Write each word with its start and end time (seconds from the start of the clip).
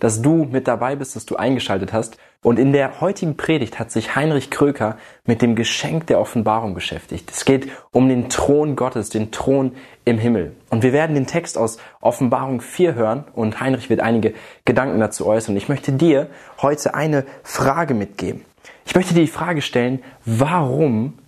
dass 0.00 0.22
du 0.22 0.44
mit 0.50 0.66
dabei 0.66 0.96
bist, 0.96 1.14
dass 1.14 1.26
du 1.26 1.36
eingeschaltet 1.36 1.92
hast. 1.92 2.16
Und 2.42 2.58
in 2.58 2.72
der 2.72 3.00
heutigen 3.00 3.36
Predigt 3.36 3.78
hat 3.78 3.90
sich 3.90 4.16
Heinrich 4.16 4.50
Kröker 4.50 4.96
mit 5.26 5.42
dem 5.42 5.54
Geschenk 5.54 6.06
der 6.06 6.18
Offenbarung 6.18 6.74
beschäftigt. 6.74 7.30
Es 7.30 7.44
geht 7.44 7.68
um 7.92 8.08
den 8.08 8.30
Thron 8.30 8.76
Gottes, 8.76 9.10
den 9.10 9.30
Thron 9.30 9.72
im 10.06 10.18
Himmel. 10.18 10.56
Und 10.70 10.82
wir 10.82 10.94
werden 10.94 11.14
den 11.14 11.26
Text 11.26 11.58
aus 11.58 11.78
Offenbarung 12.00 12.62
4 12.62 12.94
hören 12.94 13.24
und 13.34 13.60
Heinrich 13.60 13.90
wird 13.90 14.00
einige 14.00 14.34
Gedanken 14.64 14.98
dazu 15.00 15.26
äußern. 15.26 15.56
Ich 15.56 15.68
möchte 15.68 15.92
dir 15.92 16.28
heute 16.62 16.94
eine 16.94 17.26
Frage 17.42 17.92
mitgeben. 17.94 18.44
Ich 18.86 18.94
möchte 18.94 19.14
dir 19.14 19.20
die 19.20 19.26
Frage 19.26 19.60
stellen, 19.60 20.02
warum 20.24 21.18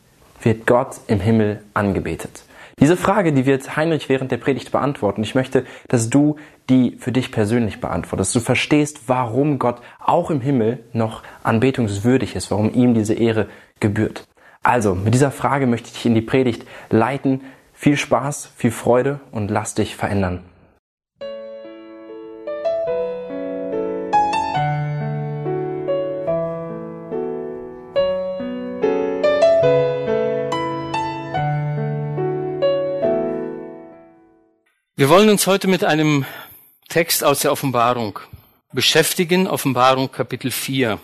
wird 0.41 0.67
Gott 0.67 0.97
im 1.07 1.21
Himmel 1.21 1.63
angebetet? 1.75 2.43
Diese 2.81 2.97
Frage, 2.97 3.33
die 3.33 3.47
wird 3.47 3.77
Heinrich 3.77 4.09
während 4.09 4.33
der 4.33 4.39
Predigt 4.39 4.73
beantworten. 4.73 5.23
Ich 5.23 5.35
möchte, 5.35 5.65
dass 5.89 6.11
du 6.11 6.37
die 6.69 6.97
für 6.99 7.13
dich 7.13 7.31
persönlich 7.33 7.81
beantwortest, 7.81 8.35
dass 8.35 8.43
du 8.43 8.45
verstehst, 8.45 9.03
warum 9.07 9.59
Gott 9.59 9.81
auch 9.99 10.31
im 10.31 10.41
Himmel 10.41 10.81
noch 10.93 11.23
anbetungswürdig 11.43 12.35
ist, 12.35 12.51
warum 12.51 12.73
ihm 12.73 12.95
diese 12.95 13.15
Ehre 13.15 13.49
gebührt. 13.81 14.27
Also, 14.63 14.95
mit 14.95 15.15
dieser 15.15 15.31
Frage 15.31 15.67
möchte 15.67 15.89
ich 15.89 15.95
dich 15.95 16.07
in 16.07 16.15
die 16.15 16.23
Predigt 16.23 16.67
leiten. 16.91 17.43
Viel 17.73 17.97
Spaß, 17.97 18.53
viel 18.57 18.71
Freude 18.71 19.21
und 19.33 19.51
lass 19.51 19.75
dich 19.75 19.97
verändern. 19.97 20.45
Wir 35.03 35.09
wollen 35.09 35.31
uns 35.31 35.49
heute 35.49 35.67
mit 35.67 35.83
einem 35.83 36.27
Text 36.89 37.25
aus 37.25 37.41
der 37.41 37.51
Offenbarung 37.51 38.21
beschäftigen, 38.73 39.49
Offenbarung 39.49 40.13
Kapitel 40.13 40.53
4. 40.53 41.01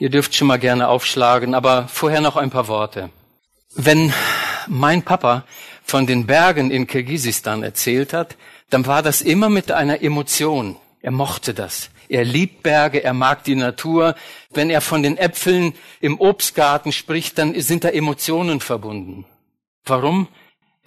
Ihr 0.00 0.10
dürft 0.10 0.34
schon 0.34 0.48
mal 0.48 0.58
gerne 0.58 0.88
aufschlagen, 0.88 1.54
aber 1.54 1.86
vorher 1.86 2.22
noch 2.22 2.34
ein 2.34 2.50
paar 2.50 2.66
Worte. 2.66 3.10
Wenn 3.72 4.12
mein 4.66 5.04
Papa 5.04 5.44
von 5.84 6.08
den 6.08 6.26
Bergen 6.26 6.72
in 6.72 6.88
Kirgisistan 6.88 7.62
erzählt 7.62 8.12
hat, 8.12 8.36
dann 8.68 8.84
war 8.86 9.00
das 9.00 9.22
immer 9.22 9.48
mit 9.48 9.70
einer 9.70 10.02
Emotion. 10.02 10.74
Er 11.00 11.12
mochte 11.12 11.54
das. 11.54 11.90
Er 12.08 12.24
liebt 12.24 12.64
Berge, 12.64 13.04
er 13.04 13.14
mag 13.14 13.44
die 13.44 13.54
Natur. 13.54 14.16
Wenn 14.52 14.70
er 14.70 14.80
von 14.80 15.04
den 15.04 15.16
Äpfeln 15.16 15.74
im 16.00 16.18
Obstgarten 16.18 16.90
spricht, 16.90 17.38
dann 17.38 17.54
sind 17.60 17.84
da 17.84 17.90
Emotionen 17.90 18.58
verbunden. 18.58 19.24
Warum? 19.84 20.26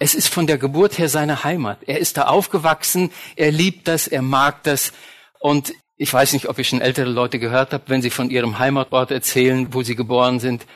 Es 0.04 0.14
ist 0.14 0.28
von 0.28 0.46
der 0.46 0.58
Geburt 0.58 0.98
her 0.98 1.08
seine 1.08 1.44
Heimat. 1.44 1.78
Er 1.86 1.98
ist 1.98 2.18
da 2.18 2.24
aufgewachsen, 2.24 3.10
er 3.36 3.50
liebt 3.50 3.88
das, 3.88 4.06
er 4.06 4.20
mag 4.20 4.62
das. 4.64 4.92
Und 5.40 5.72
ich 5.96 6.12
weiß 6.12 6.34
nicht, 6.34 6.50
ob 6.50 6.58
ihr 6.58 6.64
schon 6.64 6.82
ältere 6.82 7.08
Leute 7.08 7.38
gehört 7.38 7.72
habt, 7.72 7.88
wenn 7.88 8.02
sie 8.02 8.10
von 8.10 8.28
ihrem 8.28 8.58
Heimatort 8.58 9.10
erzählen, 9.10 9.72
wo 9.72 9.82
sie 9.82 9.96
geboren 9.96 10.40
sind. 10.40 10.66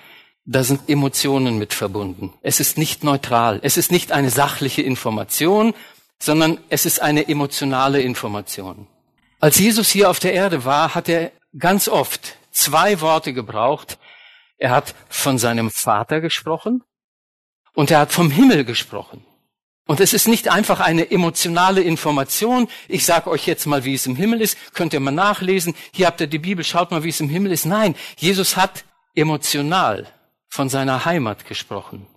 Da 0.47 0.65
sind 0.65 0.89
Emotionen 0.89 1.59
mit 1.59 1.75
verbunden. 1.75 2.33
Es 2.41 2.59
ist 2.59 2.79
nicht 2.79 3.05
neutral. 3.05 3.61
Es 3.63 3.77
ist 3.77 3.93
nicht 3.93 4.13
eine 4.13 4.31
sachliche 4.31 4.81
Information, 4.81 5.75
sondern 6.19 6.57
es 6.71 6.87
ist 6.87 7.03
eine 7.03 7.29
emotionale 7.29 8.01
Information. 8.01 8.87
Als 9.41 9.59
Jesus 9.59 9.91
hier 9.91 10.09
auf 10.09 10.21
der 10.21 10.33
Erde 10.33 10.65
war, 10.65 10.95
hat 10.95 11.07
er 11.07 11.33
ganz 11.59 11.87
oft 11.87 12.39
zwei 12.51 13.03
Worte 13.03 13.35
gebraucht. 13.35 13.99
Er 14.57 14.71
hat 14.71 14.95
von 15.11 15.37
seinem 15.37 15.71
Vater 15.71 16.23
gesprochen 16.23 16.83
und 17.79 17.93
er 17.93 18.01
hat 18.01 18.13
vom 18.13 18.33
Himmel 18.33 18.65
gesprochen. 18.65 19.25
Und 19.87 20.01
es 20.01 20.13
ist 20.13 20.27
nicht 20.27 20.51
einfach 20.51 20.81
eine 20.81 21.13
emotionale 21.13 21.81
Information. 21.81 22.67
Ich 22.89 23.07
sage 23.07 23.31
euch 23.31 23.47
jetzt 23.47 23.67
mal, 23.67 23.85
wie 23.85 23.95
es 23.95 24.05
im 24.05 24.17
Himmel 24.17 24.41
ist. 24.41 24.59
Könnt 24.75 24.95
ihr 24.95 24.99
mal 24.99 25.13
nachlesen. 25.13 25.75
Hier 25.93 26.09
habt 26.09 26.21
ihr 26.21 26.27
die 26.27 26.41
Bibel. 26.41 26.65
Schaut 26.65 26.91
mal, 26.91 27.05
wie 27.05 27.11
es 27.11 27.21
im 27.21 27.29
Himmel 27.29 27.53
ist. 27.53 27.67
Nein, 27.67 27.95
Jesus 28.17 28.57
hat 28.57 28.85
emotional 29.15 30.09
von 30.49 30.69
seiner 30.69 31.05
Heimat 31.05 31.47
gesprochen. 31.47 32.09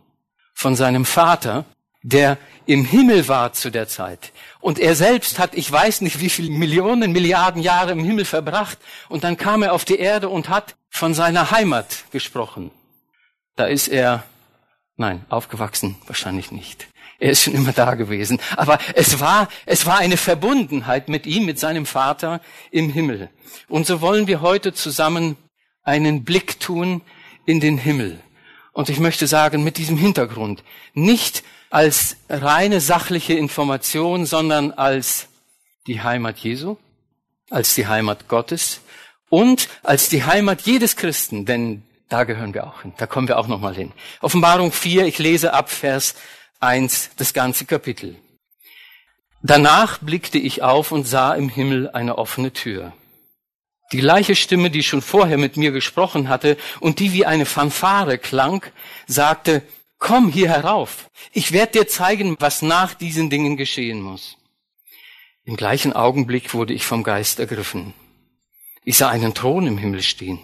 Von 0.55 0.75
seinem 0.75 1.05
Vater, 1.05 1.65
der 2.01 2.39
im 2.65 2.83
Himmel 2.83 3.27
war 3.27 3.53
zu 3.53 3.69
der 3.69 3.87
Zeit. 3.87 4.31
Und 4.61 4.79
er 4.79 4.95
selbst 4.95 5.37
hat, 5.37 5.53
ich 5.53 5.71
weiß 5.71 6.01
nicht 6.01 6.19
wie 6.19 6.31
viele 6.31 6.49
Millionen, 6.49 7.11
Milliarden 7.11 7.61
Jahre 7.61 7.91
im 7.91 8.03
Himmel 8.03 8.25
verbracht. 8.25 8.79
Und 9.09 9.23
dann 9.23 9.37
kam 9.37 9.61
er 9.61 9.73
auf 9.73 9.85
die 9.85 9.99
Erde 9.99 10.27
und 10.27 10.49
hat 10.49 10.75
von 10.89 11.13
seiner 11.13 11.51
Heimat 11.51 12.05
gesprochen. 12.11 12.71
Da 13.55 13.65
ist 13.65 13.89
er 13.89 14.23
Nein, 14.97 15.25
aufgewachsen 15.29 15.97
wahrscheinlich 16.05 16.51
nicht. 16.51 16.87
Er 17.19 17.31
ist 17.31 17.43
schon 17.43 17.53
immer 17.53 17.71
da 17.71 17.95
gewesen. 17.95 18.39
Aber 18.55 18.79
es 18.95 19.19
war, 19.19 19.47
es 19.65 19.85
war 19.85 19.99
eine 19.99 20.17
Verbundenheit 20.17 21.07
mit 21.07 21.27
ihm, 21.27 21.45
mit 21.45 21.59
seinem 21.59 21.85
Vater 21.85 22.41
im 22.71 22.89
Himmel. 22.89 23.29
Und 23.67 23.85
so 23.85 24.01
wollen 24.01 24.27
wir 24.27 24.41
heute 24.41 24.73
zusammen 24.73 25.37
einen 25.83 26.23
Blick 26.23 26.59
tun 26.59 27.01
in 27.45 27.59
den 27.59 27.77
Himmel. 27.77 28.19
Und 28.73 28.89
ich 28.89 28.99
möchte 28.99 29.27
sagen, 29.27 29.63
mit 29.63 29.77
diesem 29.77 29.97
Hintergrund, 29.97 30.63
nicht 30.93 31.43
als 31.69 32.17
reine 32.29 32.81
sachliche 32.81 33.33
Information, 33.33 34.25
sondern 34.25 34.71
als 34.71 35.27
die 35.87 36.01
Heimat 36.01 36.39
Jesu, 36.39 36.77
als 37.49 37.75
die 37.75 37.87
Heimat 37.87 38.27
Gottes 38.27 38.81
und 39.29 39.69
als 39.83 40.09
die 40.09 40.23
Heimat 40.23 40.61
jedes 40.61 40.95
Christen, 40.95 41.45
denn 41.45 41.83
da 42.11 42.25
gehören 42.25 42.53
wir 42.53 42.67
auch 42.67 42.81
hin. 42.81 42.93
Da 42.97 43.07
kommen 43.07 43.29
wir 43.29 43.39
auch 43.39 43.47
nochmal 43.47 43.73
hin. 43.73 43.93
Offenbarung 44.19 44.73
4, 44.73 45.05
ich 45.05 45.17
lese 45.17 45.53
ab 45.53 45.69
Vers 45.69 46.15
1 46.59 47.11
das 47.15 47.33
ganze 47.33 47.65
Kapitel. 47.65 48.17
Danach 49.41 49.99
blickte 49.99 50.37
ich 50.37 50.61
auf 50.61 50.91
und 50.91 51.07
sah 51.07 51.33
im 51.33 51.47
Himmel 51.47 51.89
eine 51.89 52.17
offene 52.17 52.51
Tür. 52.51 52.91
Die 53.93 53.99
gleiche 53.99 54.35
Stimme, 54.35 54.69
die 54.69 54.83
schon 54.83 55.01
vorher 55.01 55.37
mit 55.37 55.55
mir 55.55 55.71
gesprochen 55.71 56.27
hatte 56.27 56.57
und 56.81 56.99
die 56.99 57.13
wie 57.13 57.25
eine 57.25 57.45
Fanfare 57.45 58.17
klang, 58.17 58.65
sagte, 59.07 59.63
komm 59.97 60.29
hier 60.29 60.49
herauf. 60.49 61.09
Ich 61.31 61.53
werde 61.53 61.79
dir 61.79 61.87
zeigen, 61.87 62.35
was 62.39 62.61
nach 62.61 62.93
diesen 62.93 63.29
Dingen 63.29 63.55
geschehen 63.55 64.01
muss. 64.01 64.37
Im 65.45 65.55
gleichen 65.55 65.93
Augenblick 65.93 66.53
wurde 66.53 66.73
ich 66.73 66.85
vom 66.85 67.03
Geist 67.03 67.39
ergriffen. 67.39 67.93
Ich 68.83 68.97
sah 68.97 69.09
einen 69.09 69.33
Thron 69.33 69.65
im 69.65 69.77
Himmel 69.77 70.01
stehen 70.01 70.39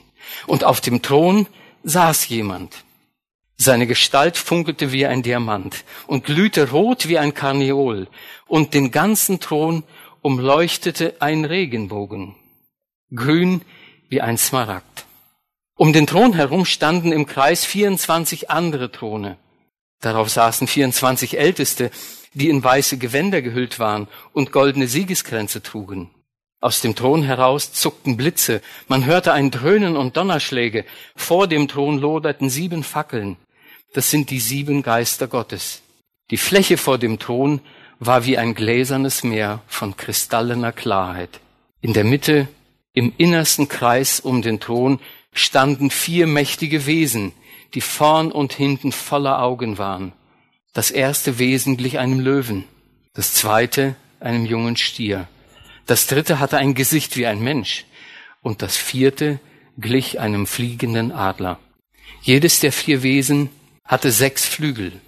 und 0.46 0.64
auf 0.64 0.82
dem 0.82 1.02
Thron 1.02 1.48
saß 1.84 2.28
jemand. 2.30 2.84
Seine 3.58 3.88
Gestalt 3.88 4.38
funkelte 4.38 4.92
wie 4.92 5.08
ein 5.08 5.24
Diamant 5.24 5.84
und 6.06 6.26
glühte 6.26 6.70
rot 6.70 7.08
wie 7.08 7.18
ein 7.18 7.34
Karneol, 7.34 8.08
und 8.46 8.74
den 8.74 8.92
ganzen 8.92 9.40
Thron 9.40 9.84
umleuchtete 10.22 11.16
ein 11.20 11.44
Regenbogen, 11.44 12.36
grün 13.14 13.62
wie 14.10 14.22
ein 14.22 14.38
Smaragd. 14.38 15.06
Um 15.76 15.94
den 15.94 16.08
Thron 16.08 16.34
herum 16.34 16.66
standen 16.66 17.12
im 17.12 17.26
Kreis 17.26 17.66
24 17.66 18.50
andere 18.50 18.92
Throne. 18.92 19.38
Darauf 20.02 20.30
saßen 20.30 20.68
24 20.68 21.38
Älteste, 21.38 21.92
die 22.34 22.50
in 22.50 22.64
weiße 22.64 22.98
Gewänder 22.98 23.42
gehüllt 23.42 23.80
waren 23.80 24.08
und 24.34 24.52
goldene 24.52 24.88
Siegeskränze 24.88 25.64
trugen. 25.64 26.10
Aus 26.60 26.82
dem 26.82 26.96
Thron 26.96 27.24
heraus 27.24 27.72
zuckten 27.74 28.18
Blitze, 28.18 28.62
man 28.88 29.06
hörte 29.06 29.32
ein 29.32 29.52
Dröhnen 29.52 29.96
und 29.96 30.18
Donnerschläge, 30.18 30.86
vor 31.16 31.48
dem 31.48 31.68
Thron 31.68 32.00
loderten 32.00 32.50
sieben 32.50 32.84
Fackeln, 32.84 33.38
das 33.94 34.12
sind 34.12 34.30
die 34.30 34.40
sieben 34.40 34.84
Geister 34.84 35.28
Gottes. 35.28 35.82
Die 36.30 36.38
Fläche 36.38 36.78
vor 36.78 36.98
dem 36.98 37.20
Thron 37.20 37.62
war 38.00 38.26
wie 38.26 38.38
ein 38.38 38.54
gläsernes 38.54 39.24
Meer 39.24 39.62
von 39.68 39.96
kristallener 39.96 40.72
Klarheit. 40.72 41.40
In 41.82 41.94
der 41.94 42.04
Mitte, 42.04 42.48
im 42.94 43.14
innersten 43.18 43.70
Kreis 43.70 44.20
um 44.20 44.42
den 44.42 44.60
Thron, 44.60 45.00
standen 45.34 45.90
vier 45.90 46.28
mächtige 46.28 46.86
Wesen, 46.86 47.34
die 47.74 47.82
vorn 47.82 48.32
und 48.32 48.54
hinten 48.54 48.92
voller 48.92 49.42
Augen 49.42 49.78
waren. 49.78 50.14
Das 50.74 50.92
erste 50.92 51.40
Wesen 51.40 51.78
glich 51.78 52.00
einem 52.00 52.20
Löwen, 52.20 52.66
das 53.14 53.34
zweite 53.34 53.96
einem 54.20 54.46
jungen 54.46 54.78
Stier. 54.78 55.28
Das 55.88 56.06
dritte 56.06 56.40
hatte 56.40 56.58
ein 56.58 56.76
Gesicht 56.76 57.16
wie 57.16 57.26
ein 57.26 57.40
Mensch 57.40 57.86
und 58.42 58.62
das 58.62 58.76
vierte 58.78 59.40
glich 59.78 60.20
einem 60.20 60.46
fliegenden 60.46 61.12
Adler. 61.12 61.60
Jedes 62.22 62.60
der 62.60 62.74
vier 62.74 63.04
Wesen 63.04 63.50
hatte 63.86 64.12
sechs 64.12 64.46
Flügel, 64.46 65.00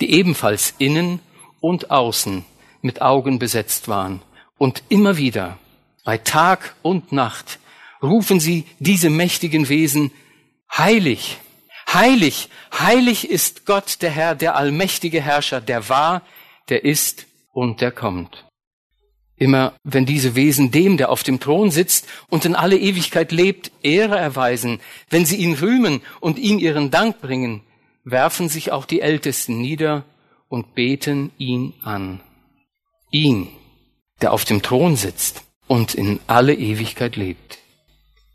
die 0.00 0.12
ebenfalls 0.12 0.74
innen 0.78 1.20
und 1.60 1.90
außen 1.90 2.44
mit 2.82 3.00
Augen 3.00 3.38
besetzt 3.38 3.88
waren. 3.88 4.20
Und 4.58 4.82
immer 4.90 5.16
wieder, 5.16 5.58
bei 6.04 6.18
Tag 6.18 6.74
und 6.82 7.12
Nacht, 7.12 7.58
rufen 8.02 8.38
sie 8.38 8.66
diese 8.78 9.10
mächtigen 9.10 9.68
Wesen 9.70 10.12
heilig. 10.76 11.38
Heilig, 11.92 12.50
heilig 12.78 13.30
ist 13.30 13.64
Gott, 13.64 14.02
der 14.02 14.10
Herr, 14.10 14.34
der 14.34 14.56
allmächtige 14.56 15.22
Herrscher, 15.22 15.60
der 15.60 15.88
war, 15.88 16.22
der 16.68 16.84
ist 16.84 17.26
und 17.52 17.80
der 17.80 17.92
kommt. 17.92 18.45
Immer 19.38 19.74
wenn 19.84 20.06
diese 20.06 20.34
Wesen 20.34 20.70
dem, 20.70 20.96
der 20.96 21.10
auf 21.10 21.22
dem 21.22 21.40
Thron 21.40 21.70
sitzt 21.70 22.06
und 22.28 22.44
in 22.44 22.54
alle 22.54 22.78
Ewigkeit 22.78 23.32
lebt, 23.32 23.70
Ehre 23.82 24.16
erweisen, 24.16 24.80
wenn 25.10 25.26
sie 25.26 25.36
ihn 25.36 25.54
rühmen 25.54 26.00
und 26.20 26.38
ihm 26.38 26.58
ihren 26.58 26.90
Dank 26.90 27.20
bringen, 27.20 27.62
werfen 28.02 28.48
sich 28.48 28.72
auch 28.72 28.86
die 28.86 29.02
Ältesten 29.02 29.60
nieder 29.60 30.04
und 30.48 30.74
beten 30.74 31.32
ihn 31.36 31.74
an. 31.82 32.20
Ihn, 33.10 33.48
der 34.22 34.32
auf 34.32 34.44
dem 34.44 34.62
Thron 34.62 34.96
sitzt 34.96 35.42
und 35.66 35.94
in 35.94 36.20
alle 36.26 36.54
Ewigkeit 36.54 37.16
lebt. 37.16 37.58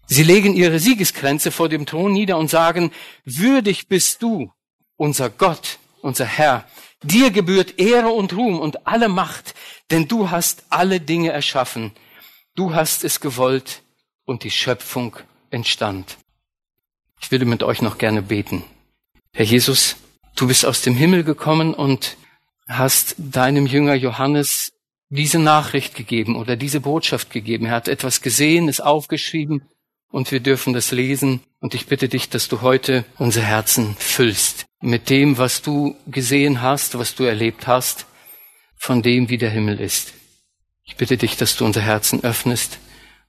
Sie 0.05 0.23
legen 0.23 0.53
ihre 0.55 0.79
Siegeskränze 0.79 1.51
vor 1.51 1.69
dem 1.69 1.85
Thron 1.85 2.11
nieder 2.11 2.37
und 2.37 2.49
sagen, 2.49 2.91
würdig 3.23 3.87
bist 3.87 4.21
du, 4.21 4.51
unser 4.97 5.29
Gott, 5.29 5.79
unser 6.01 6.25
Herr. 6.25 6.67
Dir 7.03 7.31
gebührt 7.31 7.79
Ehre 7.79 8.09
und 8.09 8.33
Ruhm 8.33 8.59
und 8.59 8.85
alle 8.85 9.09
Macht, 9.09 9.55
denn 9.89 10.07
du 10.07 10.29
hast 10.29 10.63
alle 10.69 10.99
Dinge 10.99 11.31
erschaffen. 11.31 11.91
Du 12.55 12.75
hast 12.75 13.03
es 13.03 13.19
gewollt 13.19 13.81
und 14.25 14.43
die 14.43 14.51
Schöpfung 14.51 15.15
entstand. 15.49 16.17
Ich 17.19 17.31
würde 17.31 17.45
mit 17.45 17.63
euch 17.63 17.81
noch 17.81 17.97
gerne 17.97 18.21
beten. 18.21 18.63
Herr 19.33 19.45
Jesus, 19.45 19.95
du 20.35 20.47
bist 20.47 20.65
aus 20.65 20.81
dem 20.81 20.95
Himmel 20.95 21.23
gekommen 21.23 21.73
und 21.73 22.17
hast 22.67 23.15
deinem 23.17 23.65
Jünger 23.65 23.95
Johannes 23.95 24.73
diese 25.09 25.39
Nachricht 25.39 25.95
gegeben 25.95 26.35
oder 26.35 26.55
diese 26.55 26.81
Botschaft 26.81 27.31
gegeben. 27.31 27.65
Er 27.65 27.73
hat 27.73 27.87
etwas 27.87 28.21
gesehen, 28.21 28.67
ist 28.67 28.81
aufgeschrieben 28.81 29.67
und 30.11 30.31
wir 30.31 30.39
dürfen 30.39 30.73
das 30.73 30.91
lesen. 30.91 31.41
Und 31.59 31.73
ich 31.73 31.87
bitte 31.87 32.09
dich, 32.09 32.29
dass 32.29 32.47
du 32.47 32.61
heute 32.61 33.05
unser 33.17 33.41
Herzen 33.41 33.95
füllst 33.97 34.65
mit 34.81 35.09
dem, 35.09 35.37
was 35.37 35.61
du 35.61 35.95
gesehen 36.07 36.61
hast, 36.61 36.97
was 36.97 37.15
du 37.15 37.23
erlebt 37.23 37.67
hast, 37.67 38.05
von 38.77 39.01
dem, 39.01 39.29
wie 39.29 39.37
der 39.37 39.51
Himmel 39.51 39.79
ist. 39.79 40.13
Ich 40.83 40.95
bitte 40.95 41.17
dich, 41.17 41.37
dass 41.37 41.55
du 41.55 41.65
unser 41.65 41.81
Herzen 41.81 42.23
öffnest, 42.23 42.79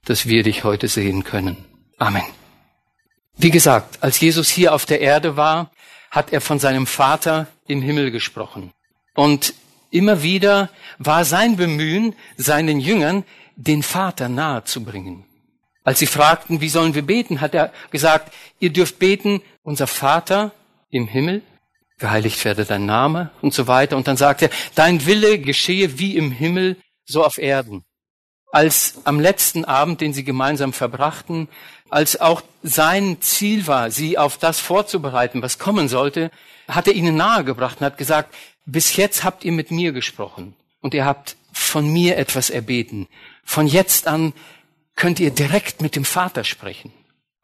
dass 0.04 0.26
wir 0.26 0.42
dich 0.42 0.64
heute 0.64 0.88
sehen 0.88 1.24
können. 1.24 1.56
Amen. 1.98 2.24
Wie 3.36 3.50
gesagt, 3.50 4.02
als 4.02 4.18
Jesus 4.20 4.48
hier 4.48 4.74
auf 4.74 4.86
der 4.86 5.00
Erde 5.00 5.36
war, 5.36 5.70
hat 6.10 6.32
er 6.32 6.40
von 6.40 6.58
seinem 6.58 6.86
Vater 6.86 7.46
im 7.66 7.82
Himmel 7.82 8.10
gesprochen. 8.10 8.72
Und 9.14 9.54
immer 9.90 10.22
wieder 10.22 10.70
war 10.98 11.24
sein 11.24 11.56
Bemühen, 11.56 12.14
seinen 12.36 12.80
Jüngern 12.80 13.24
den 13.56 13.82
Vater 13.82 14.28
nahe 14.28 14.64
zu 14.64 14.82
bringen. 14.84 15.24
Als 15.84 15.98
sie 15.98 16.06
fragten, 16.06 16.60
wie 16.60 16.68
sollen 16.68 16.94
wir 16.94 17.02
beten, 17.02 17.40
hat 17.40 17.54
er 17.54 17.72
gesagt, 17.90 18.32
ihr 18.60 18.70
dürft 18.70 18.98
beten, 18.98 19.42
unser 19.62 19.86
Vater 19.86 20.52
im 20.90 21.08
Himmel, 21.08 21.42
geheiligt 21.98 22.44
werde 22.44 22.64
dein 22.64 22.86
Name 22.86 23.30
und 23.40 23.54
so 23.54 23.66
weiter. 23.66 23.96
Und 23.96 24.06
dann 24.06 24.16
sagt 24.16 24.42
er, 24.42 24.50
dein 24.74 25.06
Wille 25.06 25.38
geschehe 25.38 25.98
wie 25.98 26.16
im 26.16 26.30
Himmel, 26.30 26.76
so 27.04 27.24
auf 27.24 27.38
Erden. 27.38 27.84
Als 28.52 29.00
am 29.04 29.18
letzten 29.18 29.64
Abend, 29.64 30.00
den 30.00 30.12
sie 30.12 30.24
gemeinsam 30.24 30.72
verbrachten, 30.72 31.48
als 31.88 32.20
auch 32.20 32.42
sein 32.62 33.20
Ziel 33.20 33.66
war, 33.66 33.90
sie 33.90 34.18
auf 34.18 34.36
das 34.36 34.60
vorzubereiten, 34.60 35.42
was 35.42 35.58
kommen 35.58 35.88
sollte, 35.88 36.30
hat 36.68 36.86
er 36.86 36.94
ihnen 36.94 37.16
nahegebracht 37.16 37.80
und 37.80 37.86
hat 37.86 37.98
gesagt, 37.98 38.34
bis 38.66 38.96
jetzt 38.96 39.24
habt 39.24 39.44
ihr 39.44 39.52
mit 39.52 39.70
mir 39.70 39.92
gesprochen 39.92 40.54
und 40.80 40.94
ihr 40.94 41.04
habt 41.04 41.36
von 41.52 41.90
mir 41.90 42.16
etwas 42.18 42.50
erbeten. 42.50 43.08
Von 43.44 43.66
jetzt 43.66 44.06
an 44.06 44.32
könnt 44.94 45.20
ihr 45.20 45.30
direkt 45.30 45.82
mit 45.82 45.96
dem 45.96 46.04
Vater 46.04 46.44
sprechen. 46.44 46.92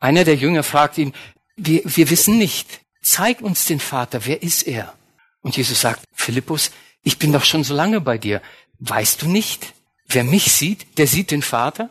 Einer 0.01 0.25
der 0.25 0.37
Jünger 0.37 0.63
fragt 0.63 0.99
ihn, 0.99 1.13
wir, 1.57 1.83
wir 1.85 2.11
wissen 2.11 2.39
nicht, 2.39 2.81
zeig 3.03 3.41
uns 3.41 3.67
den 3.67 3.81
Vater, 3.81 4.27
wer 4.27 4.43
ist 4.43 4.63
er? 4.67 4.95
Und 5.41 5.57
Jesus 5.57 5.81
sagt, 5.81 6.05
Philippus, 6.13 6.71
ich 7.03 7.19
bin 7.19 7.33
doch 7.33 7.45
schon 7.45 7.65
so 7.65 7.75
lange 7.75 8.01
bei 8.01 8.19
dir. 8.19 8.43
Weißt 8.79 9.23
du 9.23 9.29
nicht, 9.29 9.75
wer 10.07 10.25
mich 10.25 10.53
sieht, 10.53 10.99
der 10.99 11.07
sieht 11.07 11.31
den 11.31 11.43
Vater? 11.43 11.91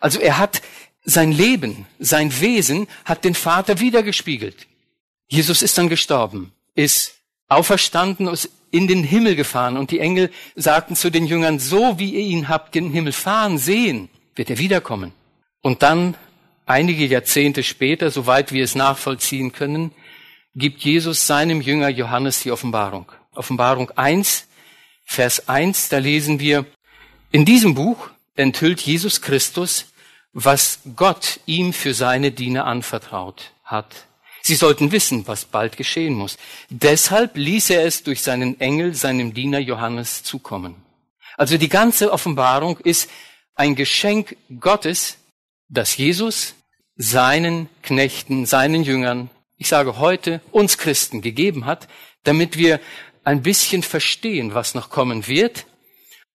Also 0.00 0.18
er 0.18 0.38
hat 0.38 0.62
sein 1.04 1.30
Leben, 1.30 1.86
sein 1.98 2.40
Wesen 2.40 2.88
hat 3.04 3.24
den 3.24 3.34
Vater 3.34 3.80
wiedergespiegelt. 3.80 4.66
Jesus 5.28 5.62
ist 5.62 5.78
dann 5.78 5.88
gestorben, 5.88 6.52
ist 6.74 7.14
auferstanden, 7.48 8.26
ist 8.26 8.50
in 8.70 8.88
den 8.88 9.04
Himmel 9.04 9.36
gefahren 9.36 9.76
und 9.76 9.90
die 9.90 10.00
Engel 10.00 10.30
sagten 10.56 10.96
zu 10.96 11.10
den 11.10 11.26
Jüngern, 11.26 11.58
so 11.58 11.98
wie 11.98 12.10
ihr 12.14 12.20
ihn 12.20 12.48
habt 12.48 12.74
den 12.74 12.90
Himmel 12.90 13.12
fahren 13.12 13.58
sehen, 13.58 14.08
wird 14.36 14.50
er 14.50 14.58
wiederkommen. 14.58 15.12
Und 15.62 15.82
dann, 15.82 16.14
einige 16.64 17.04
Jahrzehnte 17.04 17.62
später, 17.62 18.10
soweit 18.10 18.52
wir 18.52 18.62
es 18.62 18.74
nachvollziehen 18.74 19.52
können, 19.52 19.90
gibt 20.54 20.82
Jesus 20.82 21.26
seinem 21.26 21.60
Jünger 21.60 21.88
Johannes 21.88 22.40
die 22.42 22.52
Offenbarung. 22.52 23.10
Offenbarung 23.34 23.90
1, 23.90 24.46
Vers 25.04 25.48
1, 25.48 25.88
da 25.88 25.98
lesen 25.98 26.40
wir, 26.40 26.64
in 27.32 27.44
diesem 27.44 27.74
Buch 27.74 28.10
enthüllt 28.36 28.80
Jesus 28.80 29.20
Christus 29.20 29.86
was 30.38 30.80
Gott 30.96 31.40
ihm 31.46 31.72
für 31.72 31.94
seine 31.94 32.30
Diener 32.30 32.66
anvertraut 32.66 33.52
hat. 33.64 34.06
Sie 34.42 34.54
sollten 34.54 34.92
wissen, 34.92 35.26
was 35.26 35.46
bald 35.46 35.78
geschehen 35.78 36.12
muss. 36.12 36.36
Deshalb 36.68 37.38
ließ 37.38 37.70
er 37.70 37.86
es 37.86 38.02
durch 38.02 38.20
seinen 38.20 38.60
Engel 38.60 38.92
seinem 38.92 39.32
Diener 39.32 39.60
Johannes 39.60 40.24
zukommen. 40.24 40.76
Also 41.38 41.56
die 41.56 41.70
ganze 41.70 42.12
Offenbarung 42.12 42.76
ist 42.76 43.08
ein 43.56 43.74
Geschenk 43.74 44.36
Gottes, 44.60 45.18
das 45.68 45.96
Jesus 45.96 46.54
seinen 46.96 47.68
Knechten, 47.82 48.46
seinen 48.46 48.84
Jüngern, 48.84 49.30
ich 49.56 49.68
sage 49.68 49.98
heute, 49.98 50.40
uns 50.52 50.78
Christen 50.78 51.20
gegeben 51.20 51.66
hat, 51.66 51.88
damit 52.22 52.56
wir 52.56 52.80
ein 53.24 53.42
bisschen 53.42 53.82
verstehen, 53.82 54.54
was 54.54 54.74
noch 54.74 54.90
kommen 54.90 55.26
wird. 55.26 55.66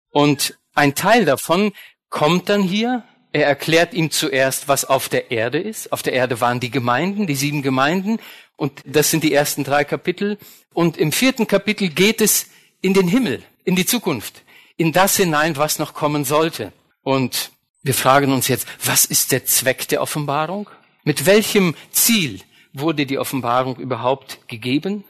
Und 0.09 0.57
ein 0.73 0.95
Teil 0.95 1.23
davon 1.23 1.71
kommt 2.09 2.49
dann 2.49 2.61
hier 2.63 3.03
er 3.33 3.45
erklärt 3.45 3.93
ihm 3.93 4.11
zuerst, 4.11 4.67
was 4.67 4.83
auf 4.85 5.07
der 5.07 5.31
Erde 5.31 5.59
ist. 5.59 5.91
Auf 5.91 6.03
der 6.03 6.13
Erde 6.13 6.41
waren 6.41 6.59
die 6.59 6.71
Gemeinden, 6.71 7.27
die 7.27 7.35
sieben 7.35 7.61
Gemeinden. 7.61 8.19
Und 8.57 8.81
das 8.85 9.09
sind 9.09 9.23
die 9.23 9.33
ersten 9.33 9.63
drei 9.63 9.85
Kapitel. 9.85 10.37
Und 10.73 10.97
im 10.97 11.11
vierten 11.11 11.47
Kapitel 11.47 11.89
geht 11.89 12.19
es 12.19 12.47
in 12.81 12.93
den 12.93 13.07
Himmel, 13.07 13.41
in 13.63 13.75
die 13.75 13.85
Zukunft, 13.85 14.43
in 14.75 14.91
das 14.91 15.15
hinein, 15.15 15.55
was 15.55 15.79
noch 15.79 15.93
kommen 15.93 16.25
sollte. 16.25 16.73
Und 17.03 17.51
wir 17.83 17.93
fragen 17.93 18.31
uns 18.31 18.47
jetzt, 18.47 18.67
was 18.83 19.05
ist 19.05 19.31
der 19.31 19.45
Zweck 19.45 19.87
der 19.87 20.01
Offenbarung? 20.01 20.69
Mit 21.03 21.25
welchem 21.25 21.75
Ziel 21.91 22.41
wurde 22.73 23.05
die 23.05 23.17
Offenbarung 23.17 23.77
überhaupt 23.77 24.47
gegeben? 24.47 25.03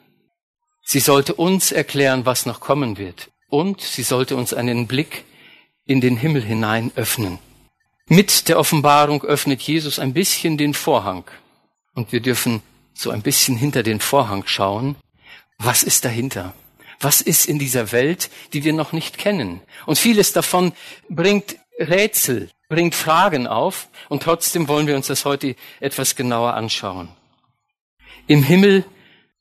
Sie 0.83 0.99
sollte 0.99 1.35
uns 1.35 1.71
erklären, 1.71 2.25
was 2.25 2.45
noch 2.45 2.59
kommen 2.59 2.97
wird. 2.97 3.29
Und 3.49 3.81
sie 3.81 4.03
sollte 4.03 4.35
uns 4.35 4.53
einen 4.53 4.87
Blick 4.87 5.25
in 5.85 5.99
den 5.99 6.15
Himmel 6.15 6.43
hinein 6.43 6.91
öffnen. 6.95 7.39
Mit 8.07 8.47
der 8.47 8.59
Offenbarung 8.59 9.23
öffnet 9.23 9.61
Jesus 9.61 9.99
ein 9.99 10.13
bisschen 10.13 10.57
den 10.57 10.73
Vorhang. 10.73 11.25
Und 11.93 12.11
wir 12.11 12.21
dürfen 12.21 12.61
so 12.93 13.09
ein 13.09 13.21
bisschen 13.21 13.57
hinter 13.57 13.83
den 13.83 13.99
Vorhang 13.99 14.43
schauen. 14.45 14.95
Was 15.57 15.83
ist 15.83 16.05
dahinter? 16.05 16.53
Was 16.99 17.21
ist 17.21 17.45
in 17.45 17.57
dieser 17.59 17.91
Welt, 17.91 18.29
die 18.53 18.63
wir 18.63 18.73
noch 18.73 18.93
nicht 18.93 19.17
kennen? 19.17 19.61
Und 19.85 19.97
vieles 19.97 20.33
davon 20.33 20.73
bringt 21.09 21.57
Rätsel, 21.81 22.49
bringt 22.69 22.95
Fragen 22.95 23.47
auf. 23.47 23.89
Und 24.09 24.23
trotzdem 24.23 24.67
wollen 24.67 24.87
wir 24.87 24.95
uns 24.95 25.07
das 25.07 25.25
heute 25.25 25.55
etwas 25.79 26.15
genauer 26.15 26.53
anschauen. 26.53 27.09
Im 28.27 28.43
Himmel, 28.43 28.85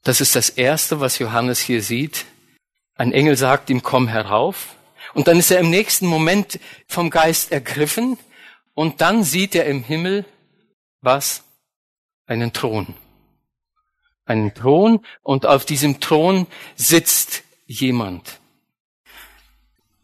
das 0.02 0.20
ist 0.20 0.34
das 0.34 0.50
Erste, 0.50 1.00
was 1.00 1.18
Johannes 1.18 1.60
hier 1.60 1.82
sieht. 1.82 2.24
Ein 2.96 3.12
Engel 3.12 3.36
sagt 3.36 3.70
ihm, 3.70 3.82
komm 3.82 4.08
herauf. 4.08 4.74
Und 5.14 5.28
dann 5.28 5.38
ist 5.38 5.50
er 5.50 5.60
im 5.60 5.70
nächsten 5.70 6.06
Moment 6.06 6.60
vom 6.86 7.10
Geist 7.10 7.52
ergriffen 7.52 8.18
und 8.74 9.00
dann 9.00 9.24
sieht 9.24 9.54
er 9.54 9.66
im 9.66 9.82
Himmel 9.82 10.24
was? 11.00 11.44
Einen 12.26 12.52
Thron. 12.52 12.94
Einen 14.24 14.54
Thron 14.54 15.04
und 15.22 15.46
auf 15.46 15.64
diesem 15.64 16.00
Thron 16.00 16.46
sitzt 16.76 17.42
jemand. 17.66 18.40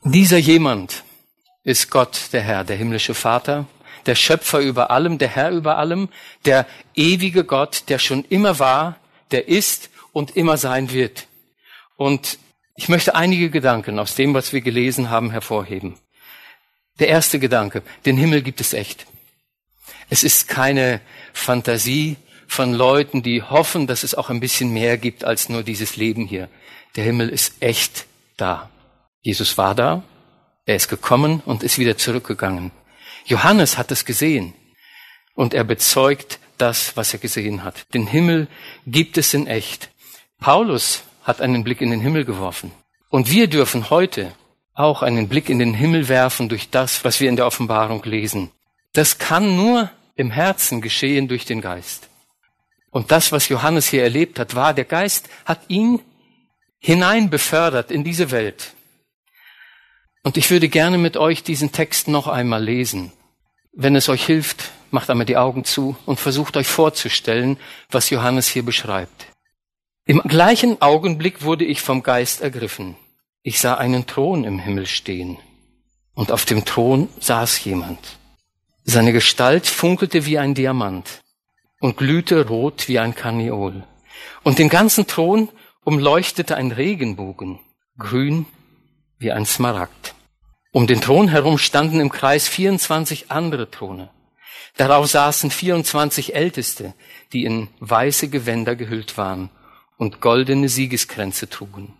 Dieser 0.02 0.38
jemand 0.38 1.04
ist 1.66 1.90
Gott, 1.90 2.28
der 2.32 2.42
Herr, 2.42 2.62
der 2.62 2.76
himmlische 2.76 3.12
Vater, 3.12 3.66
der 4.06 4.14
Schöpfer 4.14 4.60
über 4.60 4.92
allem, 4.92 5.18
der 5.18 5.28
Herr 5.28 5.50
über 5.50 5.78
allem, 5.78 6.08
der 6.44 6.64
ewige 6.94 7.42
Gott, 7.44 7.82
der 7.88 7.98
schon 7.98 8.24
immer 8.28 8.60
war, 8.60 9.00
der 9.32 9.48
ist 9.48 9.90
und 10.12 10.36
immer 10.36 10.58
sein 10.58 10.92
wird. 10.92 11.26
Und 11.96 12.38
ich 12.76 12.88
möchte 12.88 13.16
einige 13.16 13.50
Gedanken 13.50 13.98
aus 13.98 14.14
dem, 14.14 14.32
was 14.32 14.52
wir 14.52 14.60
gelesen 14.60 15.10
haben, 15.10 15.32
hervorheben. 15.32 15.98
Der 17.00 17.08
erste 17.08 17.40
Gedanke, 17.40 17.82
den 18.04 18.16
Himmel 18.16 18.42
gibt 18.42 18.60
es 18.60 18.72
echt. 18.72 19.04
Es 20.08 20.22
ist 20.22 20.46
keine 20.46 21.00
Fantasie 21.32 22.16
von 22.46 22.74
Leuten, 22.74 23.24
die 23.24 23.42
hoffen, 23.42 23.88
dass 23.88 24.04
es 24.04 24.14
auch 24.14 24.30
ein 24.30 24.38
bisschen 24.38 24.72
mehr 24.72 24.98
gibt 24.98 25.24
als 25.24 25.48
nur 25.48 25.64
dieses 25.64 25.96
Leben 25.96 26.26
hier. 26.26 26.48
Der 26.94 27.02
Himmel 27.02 27.28
ist 27.28 27.54
echt 27.58 28.06
da. 28.36 28.70
Jesus 29.22 29.58
war 29.58 29.74
da, 29.74 30.04
er 30.66 30.76
ist 30.76 30.88
gekommen 30.88 31.42
und 31.46 31.62
ist 31.62 31.78
wieder 31.78 31.96
zurückgegangen. 31.96 32.72
Johannes 33.24 33.78
hat 33.78 33.90
es 33.90 34.04
gesehen. 34.04 34.52
Und 35.34 35.54
er 35.54 35.64
bezeugt 35.64 36.38
das, 36.58 36.96
was 36.96 37.12
er 37.12 37.18
gesehen 37.18 37.64
hat. 37.64 37.92
Den 37.94 38.06
Himmel 38.06 38.48
gibt 38.86 39.16
es 39.16 39.32
in 39.32 39.46
echt. 39.46 39.90
Paulus 40.40 41.02
hat 41.22 41.40
einen 41.40 41.64
Blick 41.64 41.80
in 41.80 41.90
den 41.90 42.00
Himmel 42.00 42.24
geworfen. 42.24 42.72
Und 43.10 43.30
wir 43.30 43.46
dürfen 43.46 43.90
heute 43.90 44.32
auch 44.74 45.02
einen 45.02 45.28
Blick 45.28 45.48
in 45.48 45.58
den 45.58 45.74
Himmel 45.74 46.08
werfen 46.08 46.48
durch 46.48 46.70
das, 46.70 47.04
was 47.04 47.20
wir 47.20 47.28
in 47.28 47.36
der 47.36 47.46
Offenbarung 47.46 48.02
lesen. 48.04 48.50
Das 48.92 49.18
kann 49.18 49.56
nur 49.56 49.90
im 50.16 50.30
Herzen 50.30 50.80
geschehen 50.80 51.28
durch 51.28 51.44
den 51.44 51.60
Geist. 51.60 52.08
Und 52.90 53.10
das, 53.10 53.32
was 53.32 53.48
Johannes 53.48 53.88
hier 53.88 54.02
erlebt 54.02 54.38
hat, 54.38 54.54
war, 54.54 54.74
der 54.74 54.84
Geist 54.84 55.28
hat 55.44 55.60
ihn 55.68 56.00
hinein 56.78 57.30
befördert 57.30 57.90
in 57.90 58.04
diese 58.04 58.30
Welt. 58.30 58.75
Und 60.26 60.36
ich 60.36 60.50
würde 60.50 60.68
gerne 60.68 60.98
mit 60.98 61.16
euch 61.16 61.44
diesen 61.44 61.70
Text 61.70 62.08
noch 62.08 62.26
einmal 62.26 62.60
lesen. 62.60 63.12
Wenn 63.72 63.94
es 63.94 64.08
euch 64.08 64.26
hilft, 64.26 64.72
macht 64.90 65.08
einmal 65.08 65.24
die 65.24 65.36
Augen 65.36 65.64
zu 65.64 65.96
und 66.04 66.18
versucht 66.18 66.56
euch 66.56 66.66
vorzustellen, 66.66 67.58
was 67.92 68.10
Johannes 68.10 68.48
hier 68.48 68.64
beschreibt. 68.64 69.26
Im 70.04 70.18
gleichen 70.22 70.82
Augenblick 70.82 71.42
wurde 71.42 71.64
ich 71.64 71.80
vom 71.80 72.02
Geist 72.02 72.40
ergriffen. 72.40 72.96
Ich 73.44 73.60
sah 73.60 73.74
einen 73.74 74.08
Thron 74.08 74.42
im 74.42 74.58
Himmel 74.58 74.86
stehen. 74.86 75.38
Und 76.14 76.32
auf 76.32 76.44
dem 76.44 76.64
Thron 76.64 77.08
saß 77.20 77.64
jemand. 77.64 78.00
Seine 78.82 79.12
Gestalt 79.12 79.68
funkelte 79.68 80.26
wie 80.26 80.38
ein 80.38 80.54
Diamant 80.54 81.22
und 81.78 81.96
glühte 81.96 82.48
rot 82.48 82.88
wie 82.88 82.98
ein 82.98 83.14
Karneol. 83.14 83.84
Und 84.42 84.58
den 84.58 84.70
ganzen 84.70 85.06
Thron 85.06 85.50
umleuchtete 85.84 86.56
ein 86.56 86.72
Regenbogen, 86.72 87.60
grün 87.96 88.46
wie 89.18 89.30
ein 89.30 89.46
Smaragd. 89.46 90.15
Um 90.76 90.86
den 90.86 91.00
Thron 91.00 91.28
herum 91.28 91.56
standen 91.56 92.00
im 92.00 92.10
Kreis 92.10 92.48
24 92.48 93.30
andere 93.30 93.70
Throne. 93.70 94.10
Darauf 94.76 95.06
saßen 95.06 95.50
24 95.50 96.34
Älteste, 96.34 96.92
die 97.32 97.46
in 97.46 97.68
weiße 97.80 98.28
Gewänder 98.28 98.76
gehüllt 98.76 99.16
waren 99.16 99.48
und 99.96 100.20
goldene 100.20 100.68
Siegeskränze 100.68 101.48
trugen. 101.48 101.94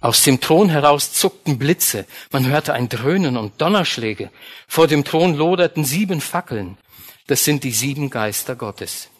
Aus 0.00 0.22
dem 0.22 0.40
Thron 0.40 0.70
heraus 0.70 1.12
zuckten 1.12 1.58
Blitze, 1.58 2.06
man 2.32 2.46
hörte 2.46 2.72
ein 2.72 2.88
Dröhnen 2.88 3.36
und 3.36 3.60
Donnerschläge. 3.60 4.30
Vor 4.66 4.86
dem 4.86 5.04
Thron 5.04 5.34
loderten 5.34 5.84
sieben 5.84 6.22
Fackeln, 6.22 6.78
das 7.26 7.44
sind 7.44 7.64
die 7.64 7.72
sieben 7.72 8.08
Geister 8.08 8.56
Gottes. 8.56 9.10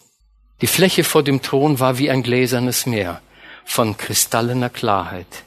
Die 0.61 0.65
Fläche 0.65 1.03
vor 1.03 1.21
dem 1.21 1.43
Thron 1.43 1.79
war 1.79 1.99
wie 1.99 2.09
ein 2.09 2.23
gläsernes 2.23 2.87
Meer 2.87 3.21
von 3.63 3.95
kristallener 3.95 4.71
Klarheit. 4.71 5.43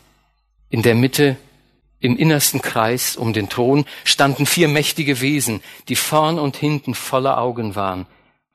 In 0.69 0.83
der 0.83 0.95
Mitte 0.95 1.37
im 2.00 2.16
innersten 2.16 2.62
Kreis 2.62 3.16
um 3.16 3.33
den 3.33 3.49
Thron 3.49 3.85
standen 4.04 4.47
vier 4.47 4.69
mächtige 4.69 5.21
Wesen, 5.21 5.62
die 5.88 5.97
vorn 5.97 6.38
und 6.38 6.57
hinten 6.57 6.95
voller 6.95 7.38
Augen 7.38 7.76
waren. 7.76 8.07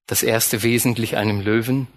Das 0.07 0.23
erste 0.23 0.63
wesentlich 0.63 1.15
einem 1.15 1.41
Löwen, 1.41 1.87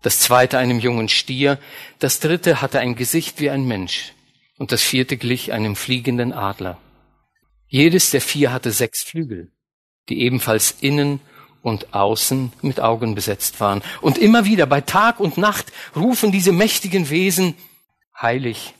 das 0.00 0.20
zweite 0.20 0.58
einem 0.58 0.78
jungen 0.78 1.08
Stier, 1.08 1.58
das 1.98 2.20
dritte 2.20 2.60
hatte 2.60 2.80
ein 2.80 2.96
Gesicht 2.96 3.40
wie 3.40 3.50
ein 3.50 3.66
Mensch 3.66 4.14
und 4.58 4.72
das 4.72 4.82
vierte 4.82 5.16
glich 5.16 5.52
einem 5.52 5.76
fliegenden 5.76 6.32
Adler. 6.32 6.78
Jedes 7.68 8.10
der 8.10 8.20
vier 8.20 8.52
hatte 8.52 8.70
sechs 8.70 9.02
Flügel, 9.02 9.50
die 10.08 10.20
ebenfalls 10.20 10.76
innen 10.80 11.20
und 11.62 11.94
außen 11.94 12.52
mit 12.62 12.80
Augen 12.80 13.14
besetzt 13.14 13.60
waren. 13.60 13.82
Und 14.00 14.18
immer 14.18 14.44
wieder 14.44 14.66
bei 14.66 14.80
Tag 14.80 15.20
und 15.20 15.38
Nacht 15.38 15.72
rufen 15.96 16.32
diese 16.32 16.52
mächtigen 16.52 17.08
Wesen, 17.08 17.54
heilig, 18.20 18.74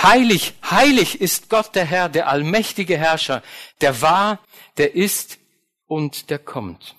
Heilig, 0.00 0.54
heilig 0.62 1.20
ist 1.20 1.48
Gott 1.48 1.74
der 1.74 1.84
Herr, 1.84 2.08
der 2.08 2.28
allmächtige 2.28 2.98
Herrscher, 2.98 3.42
der 3.80 4.02
war, 4.02 4.40
der 4.76 4.94
ist 4.94 5.38
und 5.86 6.30
der 6.30 6.38
kommt. 6.38 6.96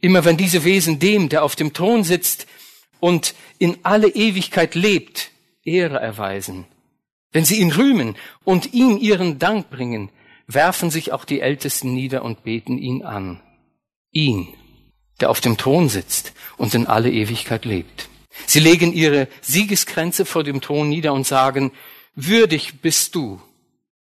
Immer 0.00 0.24
wenn 0.24 0.36
diese 0.36 0.64
Wesen 0.64 0.98
dem, 0.98 1.28
der 1.28 1.44
auf 1.44 1.56
dem 1.56 1.72
Thron 1.72 2.04
sitzt 2.04 2.46
und 3.00 3.34
in 3.58 3.78
alle 3.82 4.08
Ewigkeit 4.08 4.74
lebt, 4.74 5.30
Ehre 5.62 5.98
erweisen, 5.98 6.66
wenn 7.32 7.44
sie 7.44 7.60
ihn 7.60 7.72
rühmen 7.72 8.16
und 8.44 8.72
ihm 8.72 8.96
ihren 8.98 9.38
Dank 9.38 9.70
bringen, 9.70 10.10
werfen 10.46 10.90
sich 10.90 11.12
auch 11.12 11.24
die 11.24 11.40
Ältesten 11.40 11.92
nieder 11.94 12.22
und 12.22 12.44
beten 12.44 12.78
ihn 12.78 13.02
an. 13.02 13.40
Ihn, 14.10 14.48
der 15.20 15.30
auf 15.30 15.40
dem 15.40 15.56
Thron 15.56 15.88
sitzt 15.88 16.32
und 16.56 16.74
in 16.74 16.86
alle 16.86 17.10
Ewigkeit 17.10 17.64
lebt. 17.64 18.08
Sie 18.46 18.60
legen 18.60 18.92
ihre 18.92 19.28
Siegeskränze 19.40 20.24
vor 20.24 20.44
dem 20.44 20.60
Thron 20.60 20.88
nieder 20.88 21.12
und 21.12 21.26
sagen, 21.26 21.72
würdig 22.14 22.80
bist 22.80 23.14
du, 23.14 23.40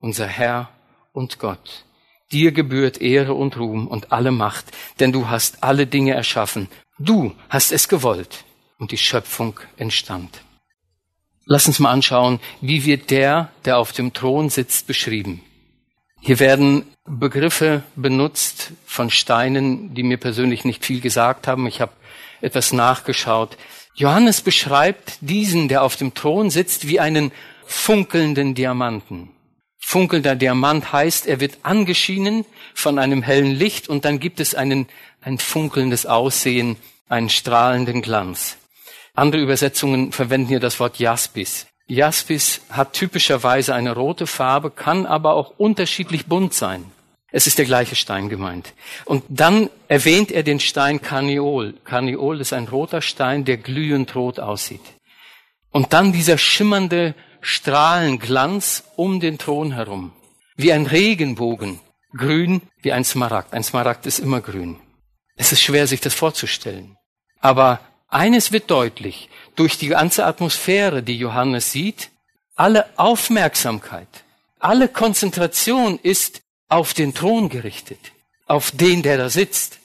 unser 0.01 0.27
Herr 0.27 0.71
und 1.13 1.39
Gott. 1.39 1.85
Dir 2.33 2.53
gebührt 2.53 3.01
Ehre 3.01 3.35
und 3.35 3.57
Ruhm 3.57 3.87
und 3.87 4.13
alle 4.13 4.33
Macht, 4.33 4.67
denn 4.99 5.13
du 5.13 5.29
hast 5.29 5.63
alle 5.63 5.87
Dinge 5.87 6.15
erschaffen. 6.15 6.69
Du 6.99 7.35
hast 7.49 7.73
es 7.73 7.89
gewollt 7.89 8.45
und 8.79 8.91
die 8.91 8.99
Schöpfung 8.99 9.61
entstand. 9.77 10.43
Lass 11.45 11.69
uns 11.69 11.79
mal 11.79 11.93
anschauen, 11.93 12.41
wie 12.61 12.85
wird 12.85 13.11
der, 13.11 13.53
der 13.65 13.79
auf 13.79 13.93
dem 13.93 14.13
Thron 14.13 14.51
sitzt, 14.51 14.89
beschrieben. 14.89 15.43
Hier 16.21 16.41
werden 16.41 16.85
Begriffe 17.05 17.85
benutzt 17.95 18.73
von 18.85 19.11
Steinen, 19.11 19.95
die 19.95 20.03
mir 20.03 20.17
persönlich 20.17 20.65
nicht 20.65 20.85
viel 20.85 21.01
gesagt 21.01 21.47
haben. 21.47 21.69
Ich 21.69 21.81
habe 21.81 21.93
etwas 22.41 22.73
nachgeschaut. 22.73 23.57
Johannes 23.97 24.43
beschreibt 24.43 25.19
diesen, 25.23 25.69
der 25.69 25.83
auf 25.83 25.97
dem 25.97 26.13
Thron 26.13 26.51
sitzt, 26.51 26.87
wie 26.87 27.01
einen 27.01 27.33
funkelnden 27.65 28.55
Diamanten. 28.55 29.31
Funkelnder 29.79 30.37
Diamant 30.37 30.93
heißt, 30.93 31.27
er 31.27 31.41
wird 31.41 31.59
angeschienen 31.63 32.45
von 32.75 32.99
einem 32.99 33.23
hellen 33.23 33.53
Licht 33.53 33.89
und 33.89 34.05
dann 34.05 34.21
gibt 34.21 34.41
es 34.41 34.55
einen, 34.55 34.87
ein 35.23 35.39
funkelndes 35.39 36.05
Aussehen, 36.05 36.77
einen 37.09 37.31
strahlenden 37.31 38.03
Glanz. 38.03 38.59
Andere 39.15 39.41
Übersetzungen 39.41 40.13
verwenden 40.13 40.49
hier 40.49 40.61
das 40.61 40.79
Wort 40.79 40.99
Jaspis. 40.99 41.67
Jaspis 41.87 42.61
hat 42.69 42.93
typischerweise 42.93 43.75
eine 43.75 43.95
rote 43.95 44.27
Farbe, 44.27 44.71
kann 44.71 45.07
aber 45.07 45.35
auch 45.35 45.55
unterschiedlich 45.57 46.27
bunt 46.27 46.53
sein. 46.53 46.85
Es 47.33 47.47
ist 47.47 47.59
der 47.59 47.65
gleiche 47.65 47.97
Stein 47.97 48.29
gemeint. 48.29 48.73
Und 49.05 49.25
dann 49.29 49.69
erwähnt 49.89 50.31
er 50.31 50.43
den 50.43 50.61
Stein 50.61 51.03
Karneol. 51.03 51.75
Karneol 51.85 52.41
ist 52.41 52.53
ein 52.53 52.69
roter 52.69 53.03
Stein, 53.03 53.45
der 53.45 53.57
glühend 53.57 54.15
rot 54.15 54.39
aussieht. 54.39 54.81
Und 55.71 55.93
dann 55.93 56.13
dieser 56.13 56.39
schimmernde 56.39 57.15
Strahlenglanz 57.41 58.85
um 58.97 59.21
den 59.21 59.39
Thron 59.39 59.73
herum. 59.73 60.13
Wie 60.57 60.73
ein 60.73 60.87
Regenbogen. 60.87 61.81
Grün 62.17 62.63
wie 62.81 62.93
ein 62.93 63.05
Smaragd. 63.05 63.53
Ein 63.53 63.65
Smaragd 63.65 64.07
ist 64.07 64.21
immer 64.21 64.41
grün. 64.41 64.79
Es 65.37 65.53
ist 65.53 65.63
schwer, 65.63 65.87
sich 65.87 66.01
das 66.01 66.15
vorzustellen. 66.15 66.97
Aber 67.41 67.81
eines 68.09 68.53
wird 68.53 68.71
deutlich. 68.71 69.29
Durch 69.55 69.77
die 69.77 69.89
ganze 69.89 70.25
Atmosphäre, 70.25 71.03
die 71.03 71.19
Johannes 71.19 71.73
sieht, 71.73 72.11
alle 72.55 72.87
Aufmerksamkeit, 72.97 74.09
alle 74.59 74.89
Konzentration 74.89 75.99
ist 76.03 76.43
auf 76.69 76.95
den 76.95 77.15
Thron 77.15 77.49
gerichtet, 77.49 78.13
auf 78.47 78.71
den, 78.71 79.03
der 79.03 79.19
da 79.19 79.29
sitzt. 79.29 79.79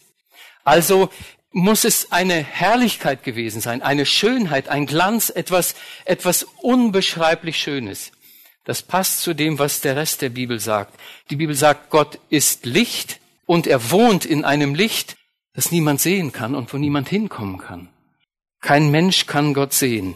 Also 0.63 1.09
muss 1.51 1.83
es 1.83 2.11
eine 2.11 2.35
Herrlichkeit 2.35 3.23
gewesen 3.23 3.61
sein, 3.61 3.81
eine 3.81 4.05
Schönheit, 4.05 4.69
ein 4.69 4.85
Glanz, 4.85 5.29
etwas, 5.29 5.75
etwas 6.05 6.43
unbeschreiblich 6.61 7.57
Schönes. 7.57 8.11
Das 8.63 8.83
passt 8.83 9.21
zu 9.21 9.33
dem, 9.33 9.59
was 9.59 9.81
der 9.81 9.95
Rest 9.95 10.21
der 10.21 10.29
Bibel 10.29 10.59
sagt. 10.59 10.97
Die 11.29 11.35
Bibel 11.35 11.55
sagt, 11.55 11.89
Gott 11.89 12.19
ist 12.29 12.65
Licht 12.65 13.19
und 13.45 13.67
er 13.67 13.91
wohnt 13.91 14.23
in 14.23 14.45
einem 14.45 14.75
Licht, 14.75 15.17
das 15.53 15.71
niemand 15.71 16.00
sehen 16.00 16.31
kann 16.31 16.55
und 16.55 16.71
wo 16.73 16.77
niemand 16.77 17.09
hinkommen 17.09 17.57
kann. 17.57 17.89
Kein 18.61 18.91
Mensch 18.91 19.25
kann 19.25 19.53
Gott 19.53 19.73
sehen. 19.73 20.15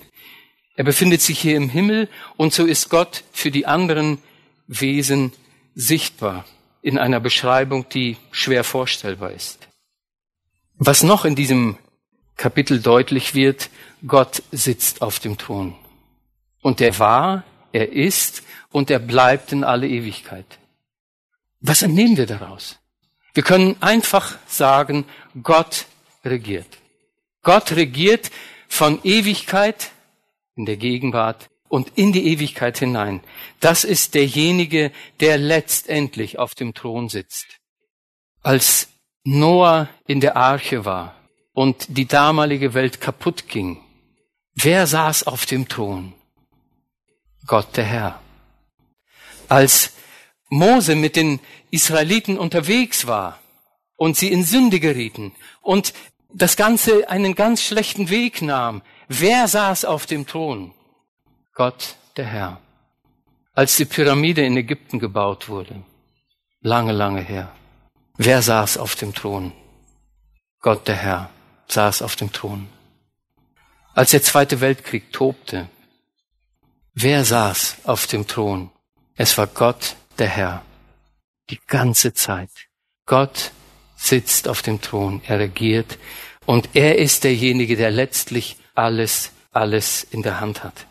Er 0.75 0.84
befindet 0.84 1.22
sich 1.22 1.39
hier 1.39 1.57
im 1.57 1.69
Himmel 1.69 2.07
und 2.38 2.53
so 2.53 2.65
ist 2.65 2.89
Gott 2.89 3.24
für 3.34 3.50
die 3.50 3.65
anderen 3.65 4.19
Wesen 4.67 5.34
sichtbar 5.74 6.45
in 6.86 7.00
einer 7.00 7.20
Beschreibung, 7.20 7.89
die 7.89 8.15
schwer 8.30 8.63
vorstellbar 8.63 9.32
ist. 9.32 9.68
Was 10.75 11.01
noch 11.01 11.25
in 11.25 11.34
diesem 11.34 11.80
Kapitel 12.38 12.80
deutlich 12.80 13.34
wird, 13.34 13.72
Gott 14.06 14.44
sitzt 14.51 15.01
auf 15.01 15.18
dem 15.18 15.39
Thron. 15.39 15.74
Und 16.62 16.82
er 16.82 17.00
war, 17.00 17.44
er 17.72 17.92
ist 17.92 18.44
und 18.72 18.92
er 18.92 19.00
bleibt 19.00 19.51
in 19.51 19.63
alle 19.63 19.88
Ewigkeit. 19.88 20.46
Was 21.60 21.82
entnehmen 21.82 22.18
wir 22.18 22.27
daraus? 22.27 22.77
Wir 23.34 23.42
können 23.42 23.77
einfach 23.82 24.38
sagen, 24.46 25.06
Gott 25.42 25.88
regiert. 26.24 26.68
Gott 27.42 27.72
regiert 27.72 28.30
von 28.68 29.00
Ewigkeit 29.04 29.89
in 30.56 30.68
der 30.68 30.77
Gegenwart 30.77 31.50
und 31.67 31.91
in 31.95 32.12
die 32.13 32.27
Ewigkeit 32.27 32.77
hinein. 32.77 33.22
Das 33.60 33.84
ist 33.84 34.15
derjenige, 34.15 34.91
der 35.19 35.38
letztendlich 35.38 36.39
auf 36.39 36.55
dem 36.55 36.74
Thron 36.74 37.10
sitzt. 37.10 37.60
Als 38.41 38.89
Noah 39.24 39.89
in 40.05 40.22
der 40.22 40.38
Arche 40.38 40.86
war 40.86 41.15
und 41.53 41.98
die 41.98 42.05
damalige 42.05 42.74
Welt 42.74 43.01
kaputt 43.01 43.48
ging, 43.48 43.81
wer 44.53 44.86
saß 44.86 45.24
auf 45.24 45.45
dem 45.45 45.67
Thron? 45.67 46.13
Gott 47.48 47.75
der 47.75 47.86
Herr. 47.86 48.22
Als 49.50 49.93
Mose 50.50 50.95
mit 50.95 51.15
den 51.15 51.39
Israeliten 51.72 52.38
unterwegs 52.38 53.07
war 53.07 53.39
und 53.95 54.15
sie 54.15 54.31
in 54.31 54.43
Sünde 54.43 54.79
gerieten 54.79 55.34
und 55.62 55.93
das 56.34 56.55
Ganze 56.57 57.10
einen 57.10 57.34
ganz 57.34 57.63
schlechten 57.63 58.10
Weg 58.10 58.41
nahm. 58.41 58.81
Wer 59.07 59.48
saß 59.48 59.86
auf 59.86 60.05
dem 60.05 60.27
Thron? 60.27 60.75
Gott, 61.55 61.95
der 62.17 62.25
Herr. 62.25 62.59
Als 63.53 63.77
die 63.77 63.85
Pyramide 63.85 64.45
in 64.45 64.57
Ägypten 64.57 65.00
gebaut 65.00 65.47
wurde, 65.47 65.83
lange, 66.59 66.91
lange 66.91 67.21
her, 67.21 67.50
wer 68.17 68.41
saß 68.41 68.77
auf 68.77 68.97
dem 68.97 69.13
Thron? 69.13 69.53
Gott, 70.59 70.85
der 70.89 70.97
Herr, 70.97 71.29
saß 71.69 72.01
auf 72.01 72.17
dem 72.17 72.33
Thron. 72.33 72.67
Als 73.93 74.12
der 74.12 74.21
Zweite 74.21 74.59
Weltkrieg 74.59 75.13
tobte, 75.13 75.69
wer 76.93 77.24
saß 77.24 77.77
auf 77.85 78.05
dem 78.05 78.27
Thron? 78.27 78.69
Es 79.15 79.38
war 79.38 79.47
Gott, 79.47 79.95
der 80.17 80.27
Herr. 80.27 80.62
Die 81.50 81.59
ganze 81.67 82.13
Zeit. 82.13 82.51
Gott 83.05 83.51
sitzt 83.95 84.50
auf 84.50 84.62
dem 84.62 84.81
Thron, 84.81 85.21
er 85.25 85.39
regiert 85.39 86.00
und 86.45 86.71
er 86.74 86.97
ist 86.97 87.24
derjenige, 87.24 87.77
der 87.77 87.91
letztlich 87.91 88.57
alles, 88.74 89.31
alles 89.53 90.03
in 90.03 90.21
der 90.21 90.41
Hand 90.41 90.65
hat. 90.65 90.85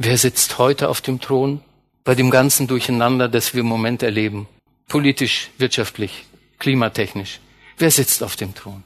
Wer 0.00 0.16
sitzt 0.16 0.58
heute 0.58 0.90
auf 0.90 1.00
dem 1.00 1.20
Thron? 1.20 1.60
Bei 2.04 2.14
dem 2.14 2.30
ganzen 2.30 2.68
Durcheinander, 2.68 3.28
das 3.28 3.52
wir 3.52 3.62
im 3.62 3.66
Moment 3.66 4.00
erleben. 4.04 4.46
Politisch, 4.86 5.50
wirtschaftlich, 5.58 6.24
klimatechnisch. 6.60 7.40
Wer 7.78 7.90
sitzt 7.90 8.22
auf 8.22 8.36
dem 8.36 8.54
Thron? 8.54 8.84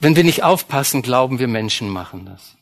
Wenn 0.00 0.16
wir 0.16 0.24
nicht 0.24 0.42
aufpassen, 0.42 1.02
glauben 1.02 1.38
wir, 1.38 1.46
Menschen 1.46 1.88
machen 1.88 2.26
das. 2.26 2.56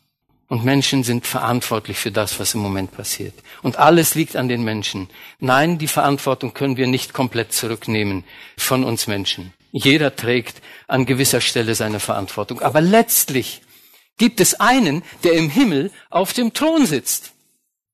Und 0.49 0.63
Menschen 0.63 1.05
sind 1.05 1.27
verantwortlich 1.27 1.97
für 1.97 2.13
das, 2.13 2.39
was 2.39 2.53
im 2.53 2.61
Moment 2.61 2.93
passiert. 2.93 3.33
Und 3.63 3.79
alles 3.79 4.15
liegt 4.15 4.37
an 4.37 4.49
den 4.49 4.63
Menschen. 4.63 5.09
Nein, 5.41 5.79
die 5.79 5.89
Verantwortung 5.89 6.53
können 6.53 6.77
wir 6.77 6.87
nicht 6.87 7.15
komplett 7.15 7.55
zurücknehmen 7.55 8.25
von 8.59 8.85
uns 8.85 9.07
Menschen. 9.07 9.55
Jeder 9.73 10.15
trägt 10.15 10.61
an 10.87 11.07
gewisser 11.07 11.41
Stelle 11.41 11.75
seine 11.75 11.99
Verantwortung. 11.99 12.61
Aber 12.61 12.83
letztlich 12.83 13.63
gibt 14.19 14.41
es 14.41 14.61
einen, 14.61 15.03
der 15.25 15.33
im 15.33 15.49
Himmel 15.49 15.91
auf 16.11 16.35
dem 16.35 16.53
Thron 16.53 16.85
sitzt. 16.85 17.33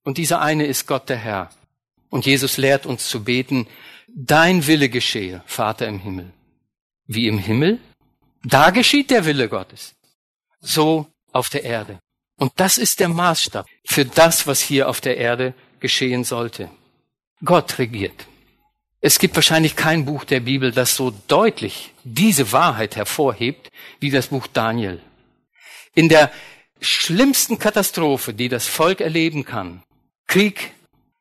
Und 0.05 0.19
dieser 0.19 0.41
eine 0.41 0.67
ist 0.67 0.87
Gott 0.87 1.09
der 1.09 1.17
Herr. 1.17 1.51
Und 2.11 2.27
Jesus 2.27 2.57
lehrt 2.57 2.87
uns 2.87 3.09
zu 3.09 3.25
beten, 3.25 3.67
dein 4.09 4.67
Wille 4.67 4.89
geschehe, 4.89 5.43
Vater 5.47 5.87
im 5.87 5.99
Himmel. 5.99 6.33
Wie 7.07 7.27
im 7.29 7.39
Himmel? 7.39 7.79
Da 8.45 8.71
geschieht 8.71 9.11
der 9.11 9.25
Wille 9.25 9.49
Gottes. 9.49 9.95
So 10.61 11.07
auf 11.33 11.49
der 11.49 11.65
Erde. 11.65 12.01
Und 12.37 12.53
das 12.57 12.79
ist 12.79 13.01
der 13.01 13.09
Maßstab 13.09 13.67
für 13.85 14.05
das, 14.05 14.47
was 14.47 14.61
hier 14.61 14.89
auf 14.89 15.01
der 15.01 15.17
Erde 15.17 15.55
geschehen 15.81 16.25
sollte. 16.25 16.71
Gott 17.45 17.79
regiert. 17.79 18.27
Es 19.01 19.19
gibt 19.19 19.35
wahrscheinlich 19.35 19.75
kein 19.75 20.05
Buch 20.05 20.25
der 20.25 20.41
Bibel, 20.41 20.71
das 20.71 20.95
so 20.95 21.13
deutlich 21.27 21.93
diese 22.05 22.53
Wahrheit 22.53 22.95
hervorhebt 22.95 23.71
wie 23.99 24.11
das 24.11 24.29
Buch 24.29 24.47
Daniel. 24.47 25.01
In 25.95 26.09
der 26.09 26.31
schlimmsten 26.81 27.59
Katastrophe, 27.59 28.33
die 28.33 28.49
das 28.49 28.67
Volk 28.67 29.01
erleben 29.01 29.45
kann, 29.45 29.83
Krieg, 30.33 30.73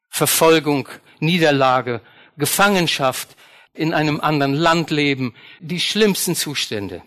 Verfolgung, 0.09 0.87
Niederlage, 1.19 1.99
Gefangenschaft, 2.37 3.35
in 3.73 3.93
einem 3.93 4.21
anderen 4.21 4.53
Land 4.53 4.89
leben, 4.89 5.35
die 5.59 5.81
schlimmsten 5.81 6.33
Zustände. 6.33 7.01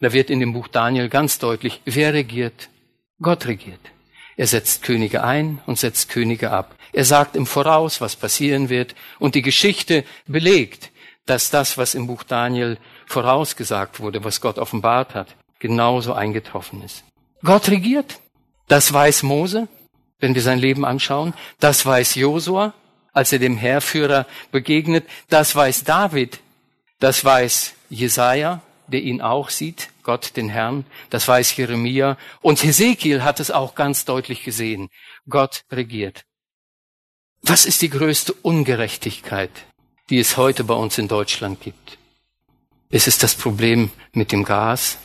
Da 0.00 0.12
wird 0.12 0.28
in 0.28 0.38
dem 0.38 0.52
Buch 0.52 0.68
Daniel 0.68 1.08
ganz 1.08 1.38
deutlich, 1.38 1.80
wer 1.86 2.12
regiert? 2.12 2.68
Gott 3.22 3.46
regiert. 3.46 3.80
Er 4.36 4.46
setzt 4.46 4.82
Könige 4.82 5.24
ein 5.24 5.62
und 5.64 5.78
setzt 5.78 6.10
Könige 6.10 6.50
ab. 6.50 6.76
Er 6.92 7.06
sagt 7.06 7.36
im 7.36 7.46
Voraus, 7.46 8.02
was 8.02 8.16
passieren 8.16 8.68
wird. 8.68 8.94
Und 9.18 9.34
die 9.34 9.40
Geschichte 9.40 10.04
belegt, 10.26 10.90
dass 11.24 11.48
das, 11.48 11.78
was 11.78 11.94
im 11.94 12.06
Buch 12.06 12.22
Daniel 12.22 12.76
vorausgesagt 13.06 13.98
wurde, 13.98 14.24
was 14.24 14.42
Gott 14.42 14.58
offenbart 14.58 15.14
hat, 15.14 15.34
genauso 15.58 16.12
eingetroffen 16.12 16.82
ist. 16.82 17.02
Gott 17.42 17.70
regiert. 17.70 18.20
Das 18.68 18.92
weiß 18.92 19.22
Mose, 19.22 19.68
wenn 20.18 20.34
wir 20.34 20.42
sein 20.42 20.58
Leben 20.58 20.84
anschauen. 20.84 21.34
Das 21.60 21.84
weiß 21.84 22.14
Josua, 22.14 22.74
als 23.12 23.32
er 23.32 23.38
dem 23.38 23.56
Heerführer 23.56 24.26
begegnet. 24.50 25.06
Das 25.28 25.54
weiß 25.54 25.84
David. 25.84 26.40
Das 26.98 27.24
weiß 27.24 27.74
Jesaja, 27.90 28.62
der 28.88 29.02
ihn 29.02 29.20
auch 29.20 29.50
sieht, 29.50 29.90
Gott 30.02 30.36
den 30.36 30.48
Herrn, 30.48 30.86
das 31.10 31.26
weiß 31.28 31.56
Jeremia 31.56 32.16
und 32.40 32.62
Hesekiel 32.62 33.22
hat 33.22 33.40
es 33.40 33.50
auch 33.50 33.74
ganz 33.74 34.04
deutlich 34.04 34.44
gesehen. 34.44 34.88
Gott 35.28 35.64
regiert. 35.70 36.24
Was 37.42 37.66
ist 37.66 37.82
die 37.82 37.90
größte 37.90 38.32
Ungerechtigkeit, 38.32 39.50
die 40.08 40.18
es 40.18 40.36
heute 40.36 40.64
bei 40.64 40.74
uns 40.74 40.98
in 40.98 41.08
Deutschland 41.08 41.60
gibt? 41.60 41.98
Ist 42.88 43.08
es 43.08 43.18
das 43.18 43.34
Problem 43.34 43.90
mit 44.12 44.32
dem 44.32 44.44
Gas? 44.44 44.98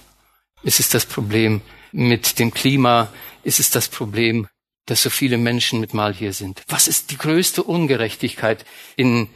Ist 0.63 0.79
es 0.79 0.89
das 0.89 1.05
Problem 1.05 1.61
mit 1.91 2.39
dem 2.39 2.53
Klima? 2.53 3.11
Ist 3.43 3.59
es 3.59 3.71
das 3.71 3.89
Problem, 3.89 4.47
dass 4.85 5.01
so 5.01 5.09
viele 5.09 5.37
Menschen 5.37 5.79
mit 5.79 5.93
Mal 5.93 6.13
hier 6.13 6.33
sind? 6.33 6.63
Was 6.67 6.87
ist 6.87 7.11
die 7.11 7.17
größte 7.17 7.63
Ungerechtigkeit 7.63 8.65
in 8.95 9.29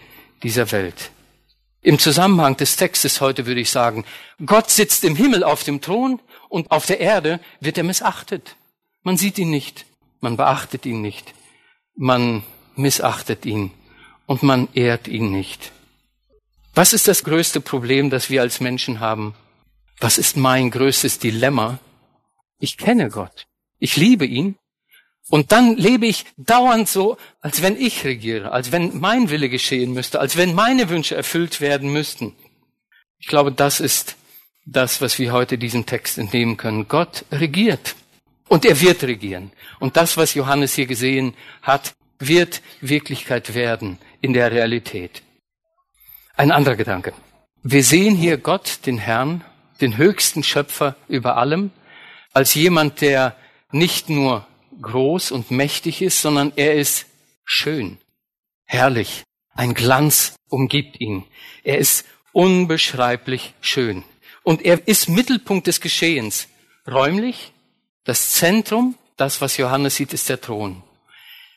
dieser 0.44 0.72
Welt? 0.72 1.12
Im 1.82 2.00
Zusammenhang 2.00 2.58
des 2.58 2.78
Textes 2.78 3.22
heute 3.22 3.46
würde 3.46 3.62
ich 3.62 3.70
sagen, 3.70 4.06
Gott 4.44 4.72
sitzt 4.72 5.04
im 5.04 5.16
Himmel 5.16 5.44
auf 5.44 5.64
dem 5.64 5.82
Thron 5.82 6.20
und 6.50 6.72
auf 6.72 6.88
der 6.88 7.00
Erde 7.00 7.40
wird 7.60 7.78
er 7.78 7.84
missachtet. 7.84 8.56
Man 9.04 9.18
sieht 9.18 9.38
ihn 9.38 9.52
nicht, 9.52 9.86
man 10.20 10.36
beachtet 10.36 10.88
ihn 10.88 11.02
nicht, 11.02 11.36
man 11.96 12.44
missachtet 12.76 13.46
ihn 13.46 13.72
und 14.26 14.42
man 14.42 14.68
ehrt 14.74 15.08
ihn 15.08 15.32
nicht. 15.32 15.72
Was 16.74 16.92
ist 16.92 17.08
das 17.08 17.24
größte 17.24 17.62
Problem, 17.62 18.10
das 18.10 18.30
wir 18.30 18.42
als 18.42 18.60
Menschen 18.60 19.00
haben? 19.00 19.36
Was 20.00 20.18
ist 20.18 20.36
mein 20.36 20.72
größtes 20.72 21.20
Dilemma? 21.20 21.80
Ich 22.60 22.78
kenne 22.78 23.10
Gott. 23.10 23.46
Ich 23.80 23.96
liebe 23.96 24.26
ihn. 24.26 24.58
Und 25.30 25.52
dann 25.52 25.76
lebe 25.76 26.06
ich 26.06 26.26
dauernd 26.38 26.88
so, 26.88 27.18
als 27.42 27.62
wenn 27.62 27.80
ich 27.80 28.06
regiere, 28.06 28.52
als 28.52 28.72
wenn 28.72 29.00
mein 29.00 29.30
Wille 29.30 29.50
geschehen 29.50 29.94
müsste, 29.94 30.20
als 30.20 30.38
wenn 30.38 30.54
meine 30.54 30.90
Wünsche 30.90 31.16
erfüllt 31.16 31.62
werden 31.62 31.92
müssten. 31.92 32.36
Ich 33.20 33.28
glaube, 33.28 33.52
das 33.52 33.80
ist 33.80 34.18
das, 34.66 35.02
was 35.02 35.18
wir 35.18 35.32
heute 35.32 35.58
diesem 35.58 35.86
Text 35.86 36.18
entnehmen 36.18 36.58
können. 36.58 36.88
Gott 36.88 37.26
regiert. 37.32 37.96
Und 38.48 38.66
er 38.66 38.80
wird 38.80 39.04
regieren. 39.04 39.52
Und 39.80 39.98
das, 39.98 40.18
was 40.18 40.36
Johannes 40.36 40.76
hier 40.76 40.86
gesehen 40.86 41.34
hat, 41.64 41.96
wird 42.20 42.62
Wirklichkeit 42.82 43.56
werden 43.56 43.98
in 44.22 44.34
der 44.34 44.52
Realität. 44.52 45.24
Ein 46.36 46.52
anderer 46.52 46.76
Gedanke. 46.76 47.14
Wir 47.64 47.84
sehen 47.84 48.16
hier 48.16 48.38
Gott, 48.38 48.80
den 48.86 49.00
Herrn, 49.00 49.44
den 49.82 49.98
höchsten 49.98 50.44
Schöpfer 50.44 50.96
über 51.08 51.38
allem, 51.38 51.72
als 52.34 52.54
jemand, 52.54 53.02
der 53.02 53.36
nicht 53.72 54.10
nur 54.10 54.46
groß 54.82 55.32
und 55.32 55.52
mächtig 55.52 56.02
ist, 56.02 56.22
sondern 56.22 56.54
er 56.56 56.76
ist 56.76 57.06
schön, 57.44 57.98
herrlich. 58.66 59.24
Ein 59.54 59.74
Glanz 59.74 60.36
umgibt 60.50 61.00
ihn. 61.00 61.24
Er 61.64 61.78
ist 61.78 62.06
unbeschreiblich 62.34 63.54
schön. 63.62 64.04
Und 64.44 64.64
er 64.64 64.88
ist 64.88 65.08
Mittelpunkt 65.08 65.68
des 65.68 65.80
Geschehens. 65.80 66.48
Räumlich, 66.86 67.54
das 68.04 68.32
Zentrum, 68.32 68.96
das, 69.18 69.42
was 69.42 69.58
Johannes 69.58 69.96
sieht, 69.96 70.14
ist 70.14 70.30
der 70.30 70.42
Thron. 70.42 70.84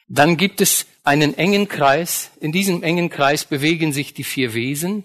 Dann 0.09 0.37
gibt 0.37 0.61
es 0.61 0.87
einen 1.04 1.37
engen 1.37 1.68
Kreis. 1.68 2.31
In 2.40 2.52
diesem 2.52 2.83
engen 2.83 3.11
Kreis 3.11 3.44
bewegen 3.44 3.92
sich 3.92 4.14
die 4.14 4.24
vier 4.24 4.54
Wesen. 4.54 5.04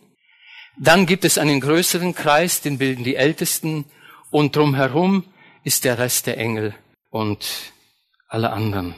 Dann 0.78 1.06
gibt 1.06 1.26
es 1.26 1.38
einen 1.38 1.60
größeren 1.60 2.16
Kreis, 2.16 2.62
den 2.62 2.78
bilden 2.78 3.04
die 3.04 3.16
Ältesten. 3.16 3.86
Und 4.32 4.56
drumherum 4.56 5.26
ist 5.64 5.84
der 5.84 5.98
Rest 5.98 6.28
der 6.28 6.38
Engel 6.38 6.76
und 7.10 7.74
alle 8.34 8.52
anderen. 8.52 8.96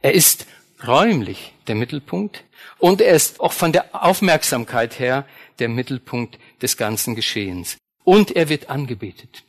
Er 0.00 0.14
ist 0.14 0.46
räumlich 0.86 1.52
der 1.66 1.74
Mittelpunkt 1.74 2.44
und 2.78 3.00
er 3.00 3.14
ist 3.14 3.40
auch 3.40 3.52
von 3.52 3.72
der 3.72 4.04
Aufmerksamkeit 4.04 4.98
her 5.00 5.26
der 5.58 5.68
Mittelpunkt 5.68 6.38
des 6.62 6.76
ganzen 6.76 7.16
Geschehens. 7.16 7.76
Und 8.04 8.36
er 8.36 8.48
wird 8.48 8.70
angebetet. 8.70 9.42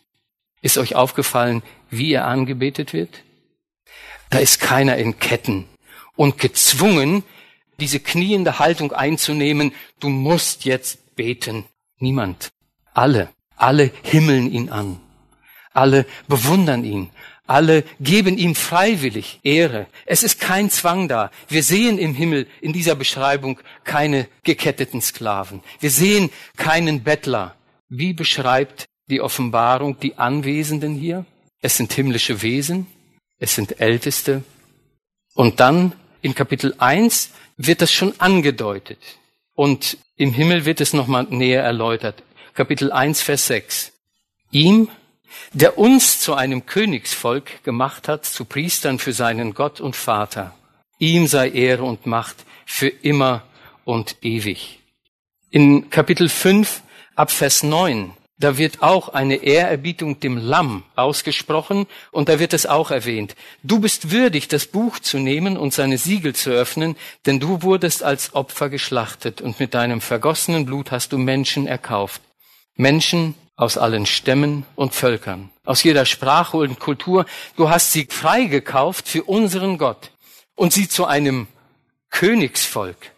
Ist 0.62 0.78
euch 0.78 0.96
aufgefallen, 0.96 1.62
wie 1.89 2.12
er 2.12 2.26
angebetet 2.26 2.92
wird? 2.92 3.24
Da 4.32 4.39
ist 4.39 4.60
keiner 4.60 4.98
in 4.98 5.20
Ketten 5.20 5.65
und 6.15 6.39
gezwungen, 6.39 7.24
diese 7.80 8.00
kniende 8.00 8.60
Haltung 8.60 8.92
einzunehmen, 8.92 9.72
du 10.00 10.10
musst 10.10 10.65
jetzt 10.65 11.15
beten. 11.15 11.65
Niemand. 12.00 12.50
Alle, 12.94 13.30
alle 13.56 13.92
himmeln 14.04 14.52
ihn 14.52 14.70
an. 14.70 15.00
Alle 15.72 16.06
bewundern 16.28 16.84
ihn. 16.84 17.12
Alle 17.49 17.83
geben 17.99 18.38
ihm 18.38 18.53
freiwillig 18.53 19.39
Ehre. 19.41 19.88
Es 20.05 20.21
ist 20.21 20.39
kein 20.39 20.69
Zwang 20.69 21.07
da. 21.07 21.31
Wir 21.47 21.63
sehen 21.63 21.97
im 21.97 22.13
Himmel 22.13 22.45
in 22.62 22.73
dieser 22.73 22.93
Beschreibung 22.93 23.59
keine 23.83 24.27
geketteten 24.43 25.01
Sklaven. 25.01 25.63
Wir 25.79 25.89
sehen 25.89 26.29
keinen 26.57 27.01
Bettler. 27.01 27.55
Wie 27.89 28.13
beschreibt 28.13 28.85
die 29.07 29.19
Offenbarung 29.19 29.99
die 29.99 30.19
Anwesenden 30.19 30.93
hier? 30.93 31.25
Es 31.59 31.75
sind 31.75 31.91
himmlische 31.91 32.43
Wesen. 32.43 32.85
Es 33.39 33.55
sind 33.55 33.81
Älteste. 33.81 34.43
Und 35.33 35.59
dann 35.59 35.93
in 36.21 36.35
Kapitel 36.35 36.75
1 36.77 37.31
wird 37.57 37.81
das 37.81 37.91
schon 37.91 38.13
angedeutet. 38.19 38.99
Und 39.55 39.97
im 40.17 40.33
Himmel 40.33 40.65
wird 40.65 40.81
es 40.81 40.93
nochmal 40.93 41.25
näher 41.31 41.63
erläutert. 41.63 42.21
Kapitel 42.53 42.91
1, 42.91 43.23
Vers 43.23 43.47
6. 43.47 43.91
Ihm, 44.51 44.89
der 45.54 45.78
uns 45.78 46.20
zu 46.20 46.34
einem 46.34 46.65
Königsvolk 46.65 47.63
gemacht 47.63 48.08
hat, 48.08 48.26
zu 48.26 48.46
Priestern 48.46 49.00
für 49.00 49.13
seinen 49.13 49.54
Gott 49.54 49.82
und 49.82 49.96
Vater. 49.96 50.54
Ihm 51.00 51.28
sei 51.28 51.50
Ehre 51.50 51.84
und 51.84 52.06
Macht 52.06 52.46
für 52.65 52.89
immer 52.89 53.44
und 53.86 54.18
ewig. 54.22 54.80
In 55.50 55.89
Kapitel 55.89 56.30
5 56.30 56.82
ab 57.15 57.32
Vers 57.32 57.63
9, 57.63 58.12
da 58.38 58.58
wird 58.58 58.82
auch 58.82 59.10
eine 59.10 59.36
Ehrerbietung 59.36 60.22
dem 60.22 60.38
Lamm 60.38 60.84
ausgesprochen 60.96 61.88
und 62.12 62.30
da 62.30 62.39
wird 62.39 62.54
es 62.54 62.65
auch 62.65 62.89
erwähnt. 62.89 63.36
Du 63.63 63.80
bist 63.80 64.12
würdig, 64.12 64.48
das 64.48 64.65
Buch 64.65 65.00
zu 65.00 65.18
nehmen 65.18 65.58
und 65.58 65.74
seine 65.74 65.98
Siegel 65.98 66.34
zu 66.34 66.50
öffnen, 66.50 66.96
denn 67.26 67.42
du 67.42 67.63
wurdest 67.63 68.02
als 68.02 68.34
Opfer 68.34 68.70
geschlachtet 68.70 69.42
und 69.42 69.60
mit 69.60 69.74
deinem 69.74 70.00
vergossenen 70.00 70.65
Blut 70.65 70.92
hast 70.92 71.12
du 71.12 71.18
Menschen 71.18 71.68
erkauft. 71.68 72.22
Menschen, 72.80 73.36
aus 73.58 73.78
allen 73.78 74.06
Stämmen 74.06 74.65
und 74.76 74.96
Völkern, 74.96 75.50
aus 75.65 75.84
jeder 75.84 76.06
Sprache 76.06 76.56
und 76.56 76.80
Kultur. 76.80 77.26
Du 77.58 77.70
hast 77.70 77.92
sie 77.92 78.06
freigekauft 78.06 79.10
für 79.10 79.24
unseren 79.26 79.78
Gott 79.78 80.12
und 80.56 80.72
sie 80.72 80.88
zu 80.88 81.06
einem 81.06 81.48
Königsvolk 82.10 83.12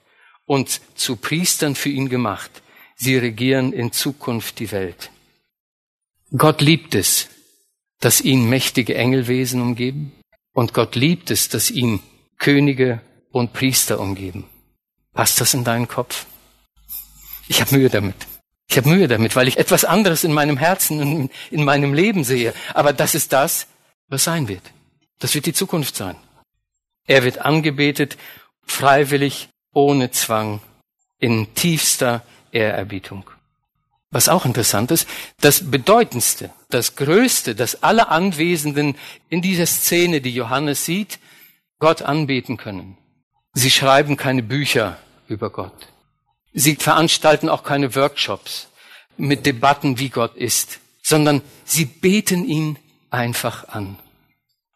und 0.45 0.81
zu 0.95 1.15
Priestern 1.15 1.75
für 1.75 1.89
ihn 1.89 2.09
gemacht. 2.09 2.63
Sie 2.95 3.15
regieren 3.17 3.71
in 3.71 3.91
Zukunft 3.91 4.57
die 4.57 4.71
Welt. 4.71 5.11
Gott 6.35 6.61
liebt 6.61 6.95
es, 6.95 7.29
dass 7.99 8.19
ihn 8.19 8.49
mächtige 8.49 8.95
Engelwesen 8.95 9.61
umgeben 9.61 10.11
und 10.53 10.73
Gott 10.73 10.95
liebt 10.95 11.29
es, 11.29 11.49
dass 11.49 11.69
ihn 11.69 12.01
Könige 12.39 13.01
und 13.31 13.53
Priester 13.53 13.99
umgeben. 13.99 14.45
Passt 15.13 15.39
das 15.39 15.53
in 15.53 15.63
deinen 15.63 15.87
Kopf? 15.87 16.25
Ich 17.47 17.61
habe 17.61 17.75
Mühe 17.75 17.89
damit. 17.89 18.15
Ich 18.71 18.77
habe 18.77 18.87
Mühe 18.87 19.09
damit, 19.09 19.35
weil 19.35 19.49
ich 19.49 19.57
etwas 19.57 19.83
anderes 19.83 20.23
in 20.23 20.31
meinem 20.31 20.55
Herzen, 20.55 21.01
in, 21.01 21.29
in 21.49 21.65
meinem 21.65 21.93
Leben 21.93 22.23
sehe. 22.23 22.53
Aber 22.73 22.93
das 22.93 23.15
ist 23.15 23.33
das, 23.33 23.67
was 24.07 24.23
sein 24.23 24.47
wird. 24.47 24.63
Das 25.19 25.35
wird 25.35 25.45
die 25.45 25.51
Zukunft 25.51 25.97
sein. 25.97 26.15
Er 27.05 27.25
wird 27.25 27.39
angebetet, 27.39 28.17
freiwillig, 28.65 29.49
ohne 29.73 30.11
Zwang, 30.11 30.61
in 31.19 31.53
tiefster 31.53 32.23
Ehrerbietung. 32.53 33.29
Was 34.09 34.29
auch 34.29 34.45
interessant 34.45 34.89
ist, 34.91 35.05
das 35.41 35.69
Bedeutendste, 35.69 36.49
das 36.69 36.95
Größte, 36.95 37.55
das 37.55 37.83
alle 37.83 38.07
Anwesenden 38.07 38.95
in 39.27 39.41
dieser 39.41 39.65
Szene, 39.65 40.21
die 40.21 40.33
Johannes 40.33 40.85
sieht, 40.85 41.19
Gott 41.79 42.03
anbeten 42.03 42.55
können. 42.55 42.97
Sie 43.51 43.69
schreiben 43.69 44.15
keine 44.15 44.43
Bücher 44.43 44.97
über 45.27 45.49
Gott. 45.49 45.90
Sie 46.53 46.75
veranstalten 46.75 47.49
auch 47.49 47.63
keine 47.63 47.95
Workshops 47.95 48.67
mit 49.17 49.45
Debatten, 49.45 49.99
wie 49.99 50.09
Gott 50.09 50.35
ist, 50.35 50.79
sondern 51.01 51.41
sie 51.63 51.85
beten 51.85 52.45
ihn 52.45 52.77
einfach 53.09 53.69
an. 53.69 53.97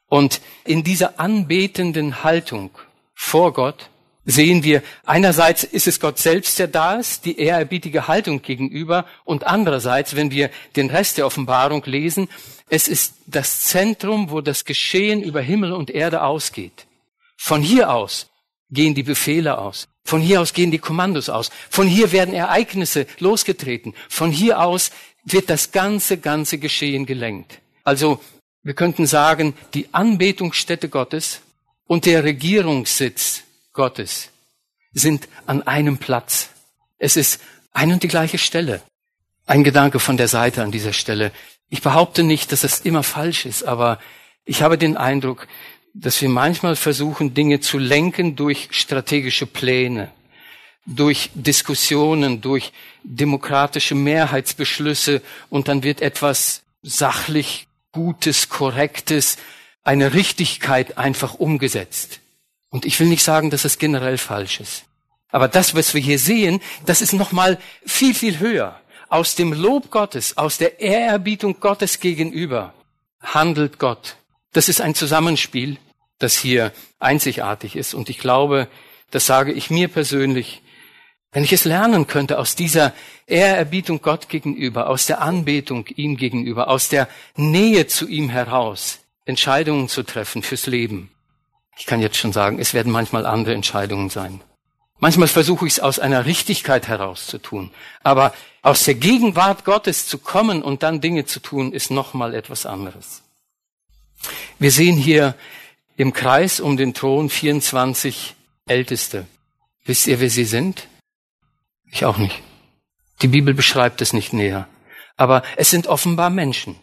Und 0.07 0.41
in 0.63 0.83
dieser 0.83 1.19
anbetenden 1.19 2.23
Haltung 2.23 2.71
vor 3.13 3.53
Gott 3.53 3.89
sehen 4.25 4.63
wir, 4.63 4.81
einerseits 5.05 5.63
ist 5.63 5.87
es 5.87 5.99
Gott 5.99 6.17
selbst, 6.17 6.57
der 6.59 6.67
da 6.67 6.95
ist, 6.95 7.25
die 7.25 7.39
ehrerbietige 7.39 8.07
Haltung 8.07 8.41
gegenüber, 8.41 9.05
und 9.23 9.45
andererseits, 9.45 10.15
wenn 10.15 10.31
wir 10.31 10.49
den 10.75 10.89
Rest 10.89 11.17
der 11.17 11.25
Offenbarung 11.25 11.83
lesen, 11.85 12.27
es 12.69 12.87
ist 12.87 13.15
das 13.27 13.61
Zentrum, 13.65 14.31
wo 14.31 14.41
das 14.41 14.65
Geschehen 14.65 15.21
über 15.21 15.41
Himmel 15.41 15.73
und 15.73 15.91
Erde 15.91 16.23
ausgeht. 16.23 16.87
Von 17.37 17.61
hier 17.61 17.91
aus 17.91 18.27
gehen 18.71 18.95
die 18.95 19.03
Befehle 19.03 19.59
aus. 19.59 19.87
Von 20.05 20.21
hier 20.21 20.39
aus 20.39 20.53
gehen 20.53 20.69
die 20.69 20.77
Kommandos 20.77 21.29
aus. 21.29 21.49
Von 21.69 21.87
hier 21.87 22.11
werden 22.11 22.33
Ereignisse 22.33 23.07
losgetreten. 23.19 23.95
Von 24.07 24.31
hier 24.31 24.61
aus 24.61 24.91
wird 25.23 25.49
das 25.49 25.71
ganze, 25.71 26.17
ganze 26.17 26.59
Geschehen 26.59 27.07
gelenkt. 27.07 27.59
Also, 27.83 28.21
wir 28.61 28.75
könnten 28.75 29.07
sagen, 29.07 29.55
die 29.73 29.89
Anbetungsstätte 29.91 30.89
Gottes 30.89 31.41
und 31.87 32.05
der 32.05 32.23
Regierungssitz 32.23 33.43
Gottes 33.73 34.29
sind 34.93 35.27
an 35.47 35.63
einem 35.63 35.97
Platz. 35.97 36.49
Es 36.99 37.17
ist 37.17 37.41
ein 37.73 37.91
und 37.91 38.03
die 38.03 38.07
gleiche 38.07 38.37
Stelle. 38.37 38.81
Ein 39.47 39.63
Gedanke 39.63 39.99
von 39.99 40.17
der 40.17 40.27
Seite 40.27 40.63
an 40.63 40.71
dieser 40.71 40.93
Stelle. 40.93 41.31
Ich 41.69 41.81
behaupte 41.81 42.23
nicht, 42.23 42.51
dass 42.51 42.63
es 42.63 42.81
immer 42.81 43.03
falsch 43.03 43.45
ist, 43.45 43.63
aber 43.63 43.99
ich 44.45 44.61
habe 44.61 44.77
den 44.77 44.97
Eindruck, 44.97 45.47
dass 45.97 46.21
wir 46.21 46.27
manchmal 46.27 46.75
versuchen, 46.75 47.33
Dinge 47.33 47.61
zu 47.61 47.77
lenken 47.77 48.35
durch 48.35 48.67
strategische 48.71 49.45
Pläne, 49.45 50.11
durch 50.85 51.29
Diskussionen, 51.33 52.41
durch 52.41 52.73
demokratische 53.03 53.95
Mehrheitsbeschlüsse 53.95 55.21
und 55.49 55.69
dann 55.69 55.83
wird 55.83 56.01
etwas 56.01 56.63
sachlich 56.83 57.67
Gutes, 57.93 58.49
Korrektes, 58.49 59.37
eine 59.85 60.13
Richtigkeit 60.13 60.97
einfach 60.97 61.35
umgesetzt. 61.35 62.19
Und 62.69 62.85
ich 62.85 62.99
will 62.99 63.07
nicht 63.07 63.23
sagen, 63.23 63.49
dass 63.49 63.63
es 63.63 63.77
generell 63.77 64.17
falsch 64.17 64.59
ist. 64.59 64.83
Aber 65.31 65.47
das, 65.47 65.75
was 65.75 65.93
wir 65.93 66.01
hier 66.01 66.19
sehen, 66.19 66.59
das 66.85 67.01
ist 67.01 67.13
nochmal 67.13 67.57
viel, 67.85 68.13
viel 68.13 68.39
höher. 68.39 68.79
Aus 69.07 69.35
dem 69.35 69.53
Lob 69.53 69.91
Gottes, 69.91 70.37
aus 70.37 70.57
der 70.57 70.81
Ehrerbietung 70.81 71.61
Gottes 71.61 72.01
gegenüber 72.01 72.73
handelt 73.21 73.79
Gott. 73.79 74.17
Das 74.51 74.67
ist 74.67 74.81
ein 74.81 74.93
Zusammenspiel 74.93 75.77
das 76.19 76.35
hier 76.35 76.71
einzigartig 76.99 77.75
ist. 77.75 77.93
Und 77.93 78.09
ich 78.09 78.19
glaube, 78.19 78.67
das 79.11 79.25
sage 79.25 79.51
ich 79.51 79.69
mir 79.69 79.87
persönlich, 79.87 80.61
wenn 81.31 81.43
ich 81.43 81.53
es 81.53 81.65
lernen 81.65 82.07
könnte 82.07 82.39
aus 82.39 82.55
dieser 82.55 82.93
Ehrerbietung 83.27 84.01
Gott 84.01 84.29
gegenüber, 84.29 84.89
aus 84.89 85.05
der 85.05 85.21
Anbetung 85.21 85.85
ihm 85.87 86.15
gegenüber, 86.15 86.69
aus 86.69 86.87
der 86.87 87.09
Nähe 87.35 87.87
zu 87.87 88.07
ihm 88.07 88.29
heraus, 88.29 88.99
Entscheidungen 89.25 89.89
zu 89.89 90.03
treffen 90.03 90.43
fürs 90.43 90.67
Leben. 90.67 91.11
Ich 91.77 91.85
kann 91.85 92.01
jetzt 92.01 92.17
schon 92.17 92.31
sagen, 92.31 92.57
es 92.59 92.73
werden 92.73 92.91
manchmal 92.91 93.25
andere 93.25 93.53
Entscheidungen 93.53 94.09
sein. 94.09 94.39
Manchmal 94.99 95.27
versuche 95.27 95.67
ich 95.67 95.73
es 95.73 95.79
aus 95.81 95.99
einer 95.99 96.25
Richtigkeit 96.25 96.87
heraus 96.87 97.27
zu 97.27 97.37
tun. 97.37 97.71
Aber 98.01 98.33
aus 98.61 98.85
der 98.85 98.95
Gegenwart 98.95 99.65
Gottes 99.65 100.07
zu 100.07 100.17
kommen 100.17 100.63
und 100.63 100.83
dann 100.83 101.01
Dinge 101.01 101.25
zu 101.25 101.41
tun, 101.41 101.73
ist 101.73 101.91
nochmal 101.91 102.33
etwas 102.33 102.65
anderes. 102.65 103.23
Wir 104.57 104.71
sehen 104.71 104.95
hier 104.95 105.35
im 105.97 106.13
Kreis 106.13 106.59
um 106.59 106.77
den 106.77 106.93
Thron 106.93 107.29
24 107.29 108.35
Älteste. 108.67 109.27
Wisst 109.85 110.07
ihr, 110.07 110.19
wer 110.19 110.29
sie 110.29 110.45
sind? 110.45 110.87
Ich 111.91 112.05
auch 112.05 112.17
nicht. 112.17 112.41
Die 113.21 113.27
Bibel 113.27 113.53
beschreibt 113.53 114.01
es 114.01 114.13
nicht 114.13 114.33
näher. 114.33 114.67
Aber 115.15 115.43
es 115.55 115.69
sind 115.69 115.87
offenbar 115.87 116.29
Menschen. 116.29 116.75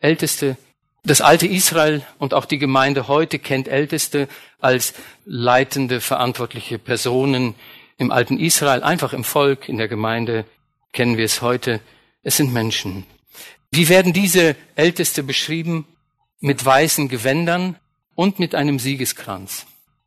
Älteste. 0.00 0.56
Das 1.04 1.20
alte 1.20 1.46
Israel 1.46 2.04
und 2.18 2.34
auch 2.34 2.44
die 2.44 2.58
Gemeinde 2.58 3.06
heute 3.06 3.38
kennt 3.38 3.68
Älteste 3.68 4.28
als 4.60 4.94
leitende, 5.24 6.00
verantwortliche 6.00 6.78
Personen 6.78 7.54
im 7.96 8.10
alten 8.10 8.38
Israel, 8.38 8.82
einfach 8.82 9.12
im 9.12 9.24
Volk, 9.24 9.68
in 9.68 9.76
der 9.76 9.88
Gemeinde 9.88 10.44
kennen 10.92 11.16
wir 11.16 11.24
es 11.24 11.42
heute. 11.42 11.80
Es 12.22 12.36
sind 12.36 12.52
Menschen. 12.52 13.04
Wie 13.70 13.88
werden 13.88 14.12
diese 14.12 14.56
Älteste 14.74 15.22
beschrieben? 15.22 15.86
Mit 16.40 16.64
weißen 16.64 17.08
Gewändern, 17.08 17.76
und 18.18 18.40
mit 18.40 18.56
einem 18.56 18.80
Siegeskranz. 18.80 19.64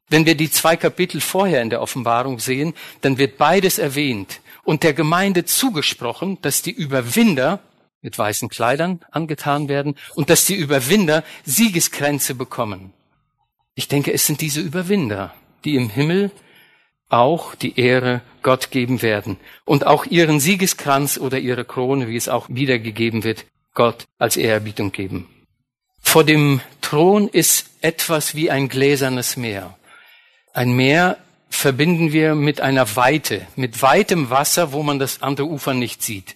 Wenn 0.09 0.25
wir 0.25 0.35
die 0.35 0.51
zwei 0.51 0.75
Kapitel 0.75 1.21
vorher 1.21 1.61
in 1.61 1.69
der 1.69 1.81
Offenbarung 1.81 2.39
sehen, 2.39 2.73
dann 2.99 3.17
wird 3.17 3.37
beides 3.37 3.79
erwähnt 3.79 4.41
und 4.65 4.83
der 4.83 4.91
Gemeinde 4.93 5.45
zugesprochen, 5.45 6.37
dass 6.41 6.61
die 6.61 6.71
Überwinder 6.73 7.61
mit 8.01 8.17
weißen 8.17 8.49
Kleidern 8.49 8.99
angetan 9.11 9.69
werden 9.69 9.95
und 10.15 10.29
dass 10.29 10.43
die 10.43 10.55
Überwinder 10.55 11.23
Siegeskränze 11.45 12.35
bekommen. 12.35 12.91
Ich 13.75 13.87
denke, 13.87 14.11
es 14.11 14.27
sind 14.27 14.41
diese 14.41 14.59
Überwinder, 14.59 15.33
die 15.63 15.75
im 15.75 15.89
Himmel 15.89 16.31
auch 17.07 17.55
die 17.55 17.79
Ehre 17.79 18.19
Gott 18.43 18.71
geben 18.71 19.01
werden 19.01 19.37
und 19.63 19.87
auch 19.87 20.05
ihren 20.05 20.41
Siegeskranz 20.41 21.17
oder 21.17 21.39
ihre 21.39 21.63
Krone, 21.63 22.09
wie 22.09 22.17
es 22.17 22.27
auch 22.27 22.49
wiedergegeben 22.49 23.23
wird, 23.23 23.45
Gott 23.73 24.03
als 24.17 24.35
Ehrerbietung 24.35 24.91
geben. 24.91 25.29
Vor 26.01 26.23
dem 26.23 26.61
Thron 26.81 27.27
ist 27.27 27.67
etwas 27.81 28.35
wie 28.35 28.51
ein 28.51 28.67
gläsernes 28.67 29.37
Meer. 29.37 29.77
Ein 30.53 30.73
Meer 30.73 31.17
verbinden 31.49 32.11
wir 32.11 32.35
mit 32.35 32.61
einer 32.61 32.95
Weite, 32.95 33.47
mit 33.55 33.81
weitem 33.81 34.29
Wasser, 34.29 34.73
wo 34.73 34.83
man 34.83 34.99
das 34.99 35.21
andere 35.21 35.47
Ufer 35.47 35.73
nicht 35.73 36.01
sieht. 36.01 36.35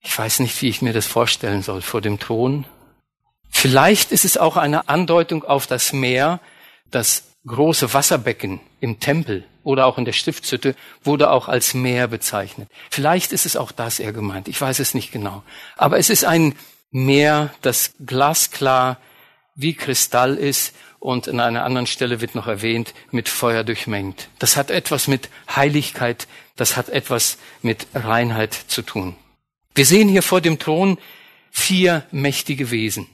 Ich 0.00 0.16
weiß 0.16 0.40
nicht, 0.40 0.60
wie 0.62 0.68
ich 0.68 0.82
mir 0.82 0.92
das 0.92 1.06
vorstellen 1.06 1.62
soll 1.62 1.80
vor 1.80 2.00
dem 2.00 2.18
Thron. 2.18 2.66
Vielleicht 3.48 4.12
ist 4.12 4.24
es 4.24 4.36
auch 4.36 4.56
eine 4.56 4.88
Andeutung 4.88 5.44
auf 5.44 5.66
das 5.66 5.92
Meer, 5.92 6.40
das 6.90 7.24
große 7.46 7.92
Wasserbecken 7.92 8.60
im 8.80 9.00
Tempel 9.00 9.44
oder 9.64 9.86
auch 9.86 9.98
in 9.98 10.04
der 10.04 10.12
Stiftshütte 10.12 10.74
wurde 11.02 11.30
auch 11.30 11.48
als 11.48 11.74
Meer 11.74 12.08
bezeichnet. 12.08 12.68
Vielleicht 12.90 13.32
ist 13.32 13.46
es 13.46 13.56
auch 13.56 13.72
das 13.72 14.00
eher 14.00 14.12
gemeint. 14.12 14.48
Ich 14.48 14.60
weiß 14.60 14.78
es 14.80 14.94
nicht 14.94 15.12
genau. 15.12 15.42
Aber 15.76 15.98
es 15.98 16.10
ist 16.10 16.24
ein 16.24 16.54
Meer, 16.92 17.52
das 17.62 17.94
glasklar 18.04 18.98
wie 19.54 19.74
Kristall 19.74 20.36
ist 20.36 20.74
und 21.00 21.26
an 21.28 21.40
einer 21.40 21.64
anderen 21.64 21.86
Stelle 21.86 22.20
wird 22.20 22.34
noch 22.34 22.46
erwähnt, 22.46 22.94
mit 23.10 23.28
Feuer 23.28 23.64
durchmengt. 23.64 24.28
Das 24.38 24.56
hat 24.56 24.70
etwas 24.70 25.08
mit 25.08 25.30
Heiligkeit, 25.54 26.28
das 26.54 26.76
hat 26.76 26.90
etwas 26.90 27.38
mit 27.62 27.86
Reinheit 27.94 28.54
zu 28.54 28.82
tun. 28.82 29.16
Wir 29.74 29.86
sehen 29.86 30.08
hier 30.08 30.22
vor 30.22 30.40
dem 30.40 30.58
Thron 30.58 30.98
vier 31.50 32.04
mächtige 32.12 32.70
Wesen. 32.70 33.08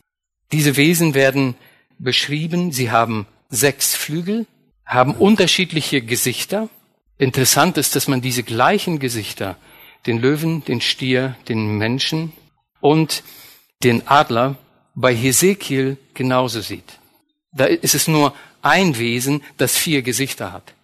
Diese 0.52 0.76
Wesen 0.76 1.14
werden 1.14 1.54
beschrieben, 1.98 2.72
sie 2.72 2.90
haben 2.90 3.26
sechs 3.48 3.94
Flügel, 3.94 4.46
haben 4.84 5.14
unterschiedliche 5.14 6.02
Gesichter. 6.02 6.68
Interessant 7.16 7.78
ist, 7.78 7.96
dass 7.96 8.08
man 8.08 8.20
diese 8.20 8.42
gleichen 8.42 8.98
Gesichter, 8.98 9.56
den 10.06 10.18
Löwen, 10.18 10.64
den 10.64 10.80
Stier, 10.80 11.36
den 11.48 11.78
Menschen 11.78 12.32
und 12.80 13.22
den 13.82 14.06
Adler 14.08 14.56
bei 14.94 15.14
Hesekiel 15.14 15.96
genauso 16.14 16.60
sieht. 16.60 16.98
Da 17.52 17.64
ist 17.64 17.94
es 17.94 18.08
nur 18.08 18.34
ein 18.62 18.98
Wesen, 18.98 19.42
das 19.56 19.76
vier 19.76 20.02
Gesichter 20.02 20.52
hat. 20.52 20.74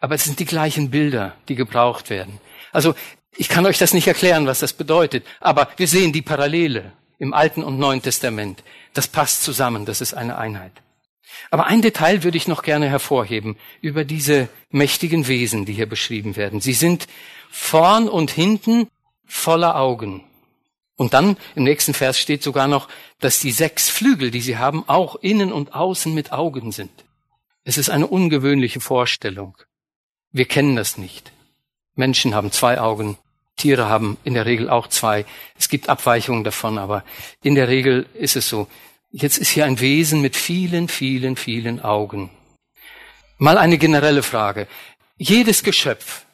Aber 0.00 0.16
es 0.16 0.24
sind 0.24 0.40
die 0.40 0.44
gleichen 0.44 0.90
Bilder, 0.90 1.36
die 1.48 1.54
gebraucht 1.54 2.10
werden. 2.10 2.40
Also 2.72 2.94
ich 3.36 3.48
kann 3.48 3.66
euch 3.66 3.78
das 3.78 3.94
nicht 3.94 4.08
erklären, 4.08 4.46
was 4.46 4.60
das 4.60 4.72
bedeutet, 4.72 5.24
aber 5.40 5.68
wir 5.76 5.86
sehen 5.86 6.12
die 6.12 6.22
Parallele 6.22 6.92
im 7.18 7.32
Alten 7.32 7.62
und 7.62 7.78
Neuen 7.78 8.02
Testament. 8.02 8.64
Das 8.94 9.06
passt 9.06 9.42
zusammen, 9.44 9.86
das 9.86 10.00
ist 10.00 10.12
eine 10.12 10.36
Einheit. 10.36 10.72
Aber 11.50 11.66
ein 11.66 11.82
Detail 11.82 12.24
würde 12.24 12.36
ich 12.36 12.48
noch 12.48 12.62
gerne 12.62 12.88
hervorheben 12.88 13.56
über 13.80 14.04
diese 14.04 14.48
mächtigen 14.70 15.28
Wesen, 15.28 15.64
die 15.64 15.72
hier 15.72 15.88
beschrieben 15.88 16.36
werden. 16.36 16.60
Sie 16.60 16.74
sind 16.74 17.06
vorn 17.50 18.08
und 18.08 18.30
hinten 18.30 18.88
voller 19.24 19.76
Augen. 19.76 20.24
Und 21.02 21.14
dann 21.14 21.36
im 21.56 21.64
nächsten 21.64 21.94
Vers 21.94 22.16
steht 22.16 22.44
sogar 22.44 22.68
noch, 22.68 22.86
dass 23.18 23.40
die 23.40 23.50
sechs 23.50 23.88
Flügel, 23.88 24.30
die 24.30 24.40
sie 24.40 24.56
haben, 24.56 24.88
auch 24.88 25.16
innen 25.16 25.52
und 25.52 25.74
außen 25.74 26.14
mit 26.14 26.30
Augen 26.30 26.70
sind. 26.70 26.92
Es 27.64 27.76
ist 27.76 27.90
eine 27.90 28.06
ungewöhnliche 28.06 28.78
Vorstellung. 28.78 29.58
Wir 30.30 30.44
kennen 30.44 30.76
das 30.76 30.98
nicht. 30.98 31.32
Menschen 31.96 32.36
haben 32.36 32.52
zwei 32.52 32.80
Augen, 32.80 33.18
Tiere 33.56 33.86
haben 33.86 34.16
in 34.22 34.34
der 34.34 34.46
Regel 34.46 34.70
auch 34.70 34.86
zwei. 34.86 35.26
Es 35.58 35.68
gibt 35.68 35.88
Abweichungen 35.88 36.44
davon, 36.44 36.78
aber 36.78 37.02
in 37.42 37.56
der 37.56 37.66
Regel 37.66 38.06
ist 38.14 38.36
es 38.36 38.48
so. 38.48 38.68
Jetzt 39.10 39.38
ist 39.38 39.50
hier 39.50 39.64
ein 39.64 39.80
Wesen 39.80 40.20
mit 40.20 40.36
vielen, 40.36 40.86
vielen, 40.86 41.34
vielen 41.34 41.80
Augen. 41.80 42.30
Mal 43.38 43.58
eine 43.58 43.76
generelle 43.76 44.22
Frage. 44.22 44.68
Jedes 45.16 45.64
Geschöpf 45.64 46.26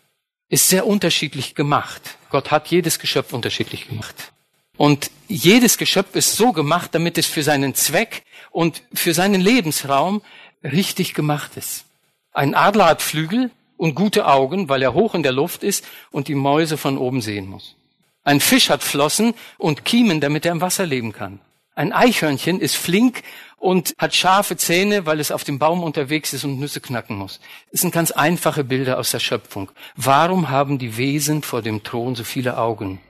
ist 0.51 0.69
sehr 0.69 0.87
unterschiedlich 0.87 1.55
gemacht. 1.55 2.19
Gott 2.29 2.51
hat 2.51 2.69
jedes 2.69 2.99
Geschöpf 2.99 3.33
unterschiedlich 3.33 3.89
gemacht. 3.89 4.35
Und 4.79 5.11
jedes 5.27 5.77
Geschöpf 5.77 6.15
ist 6.15 6.37
so 6.37 6.53
gemacht, 6.53 6.95
damit 6.95 7.19
es 7.19 7.27
für 7.27 7.43
seinen 7.43 7.75
Zweck 7.75 8.23
und 8.51 8.83
für 8.95 9.13
seinen 9.13 9.41
Lebensraum 9.41 10.23
richtig 10.63 11.13
gemacht 11.13 11.57
ist. 11.57 11.85
Ein 12.33 12.55
Adler 12.55 12.87
hat 12.87 13.03
Flügel 13.03 13.51
und 13.77 13.97
gute 13.97 14.27
Augen, 14.27 14.69
weil 14.69 14.81
er 14.81 14.95
hoch 14.95 15.15
in 15.15 15.25
der 15.25 15.33
Luft 15.33 15.65
ist 15.65 15.85
und 16.13 16.29
die 16.29 16.37
Mäuse 16.37 16.77
von 16.77 16.97
oben 16.97 17.21
sehen 17.21 17.49
muss. 17.49 17.75
Ein 18.23 18.41
Fisch 18.41 18.71
hat 18.71 18.83
Flossen 18.83 19.35
und 19.59 19.85
Kiemen, 19.85 20.21
damit 20.21 20.47
er 20.47 20.53
im 20.53 20.61
Wasser 20.61 20.87
leben 20.87 21.13
kann. 21.13 21.41
Ein 21.75 21.93
Eichhörnchen 21.93 22.61
ist 22.61 22.77
flink 22.77 23.23
und 23.57 23.95
hat 23.99 24.15
scharfe 24.15 24.57
Zähne, 24.57 25.07
weil 25.07 25.19
es 25.19 25.33
auf 25.33 25.43
dem 25.43 25.59
Baum 25.59 25.83
unterwegs 25.83 26.33
ist 26.33 26.45
und 26.45 26.61
Nüsse 26.61 26.81
knacken 26.81 27.17
muss. 27.17 27.41
Das 27.73 27.81
sind 27.81 27.93
ganz 27.93 28.13
einfache 28.13 28.63
Bilder 28.63 28.99
aus 28.99 29.11
der 29.11 29.21
Schöpfung. 29.21 29.71
Warum 29.97 30.51
haben 30.51 30.79
die 30.79 30.97
Wesen 30.97 31.43
vor 31.43 31.63
dem 31.63 31.83
Thron 31.83 32.15
so 32.15 32.23
viele 32.23 32.59
Augen? 32.59 33.01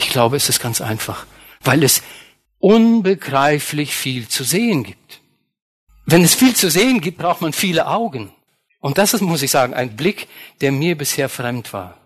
Ich 0.00 0.08
glaube, 0.08 0.36
es 0.36 0.48
ist 0.48 0.60
ganz 0.60 0.80
einfach, 0.80 1.26
weil 1.62 1.84
es 1.84 2.02
unbegreiflich 2.58 3.94
viel 3.94 4.28
zu 4.28 4.44
sehen 4.44 4.82
gibt. 4.82 5.20
Wenn 6.06 6.24
es 6.24 6.34
viel 6.34 6.56
zu 6.56 6.70
sehen 6.70 7.00
gibt, 7.00 7.18
braucht 7.18 7.42
man 7.42 7.52
viele 7.52 7.86
Augen. 7.86 8.32
Und 8.80 8.96
das 8.96 9.12
ist, 9.14 9.20
muss 9.20 9.42
ich 9.42 9.50
sagen, 9.50 9.74
ein 9.74 9.96
Blick, 9.96 10.26
der 10.62 10.72
mir 10.72 10.96
bisher 10.96 11.28
fremd 11.28 11.72
war 11.72 12.00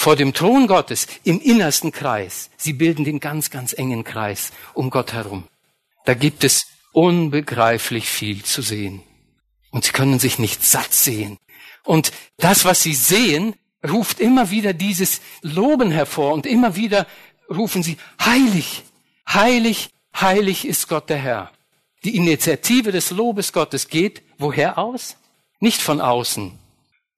vor 0.00 0.16
dem 0.16 0.32
Thron 0.32 0.66
Gottes 0.66 1.06
im 1.24 1.42
innersten 1.42 1.92
Kreis. 1.92 2.48
Sie 2.56 2.72
bilden 2.72 3.04
den 3.04 3.20
ganz, 3.20 3.50
ganz 3.50 3.74
engen 3.74 4.02
Kreis 4.02 4.50
um 4.72 4.88
Gott 4.88 5.12
herum. 5.12 5.46
Da 6.06 6.14
gibt 6.14 6.42
es 6.42 6.66
unbegreiflich 6.92 8.08
viel 8.08 8.42
zu 8.42 8.62
sehen. 8.62 9.02
Und 9.70 9.84
sie 9.84 9.92
können 9.92 10.18
sich 10.18 10.38
nicht 10.38 10.64
satt 10.64 10.94
sehen. 10.94 11.36
Und 11.84 12.12
das, 12.38 12.64
was 12.64 12.82
sie 12.82 12.94
sehen, 12.94 13.54
ruft 13.88 14.20
immer 14.20 14.50
wieder 14.50 14.72
dieses 14.72 15.20
Loben 15.42 15.90
hervor 15.90 16.32
und 16.32 16.46
immer 16.46 16.76
wieder 16.76 17.06
rufen 17.48 17.82
sie, 17.82 17.96
heilig, 18.24 18.84
heilig, 19.28 19.90
heilig 20.18 20.66
ist 20.66 20.88
Gott 20.88 21.08
der 21.08 21.18
Herr. 21.18 21.50
Die 22.04 22.16
Initiative 22.16 22.92
des 22.92 23.10
Lobes 23.10 23.52
Gottes 23.52 23.88
geht 23.88 24.22
woher 24.38 24.78
aus? 24.78 25.16
Nicht 25.58 25.82
von 25.82 26.00
außen, 26.00 26.58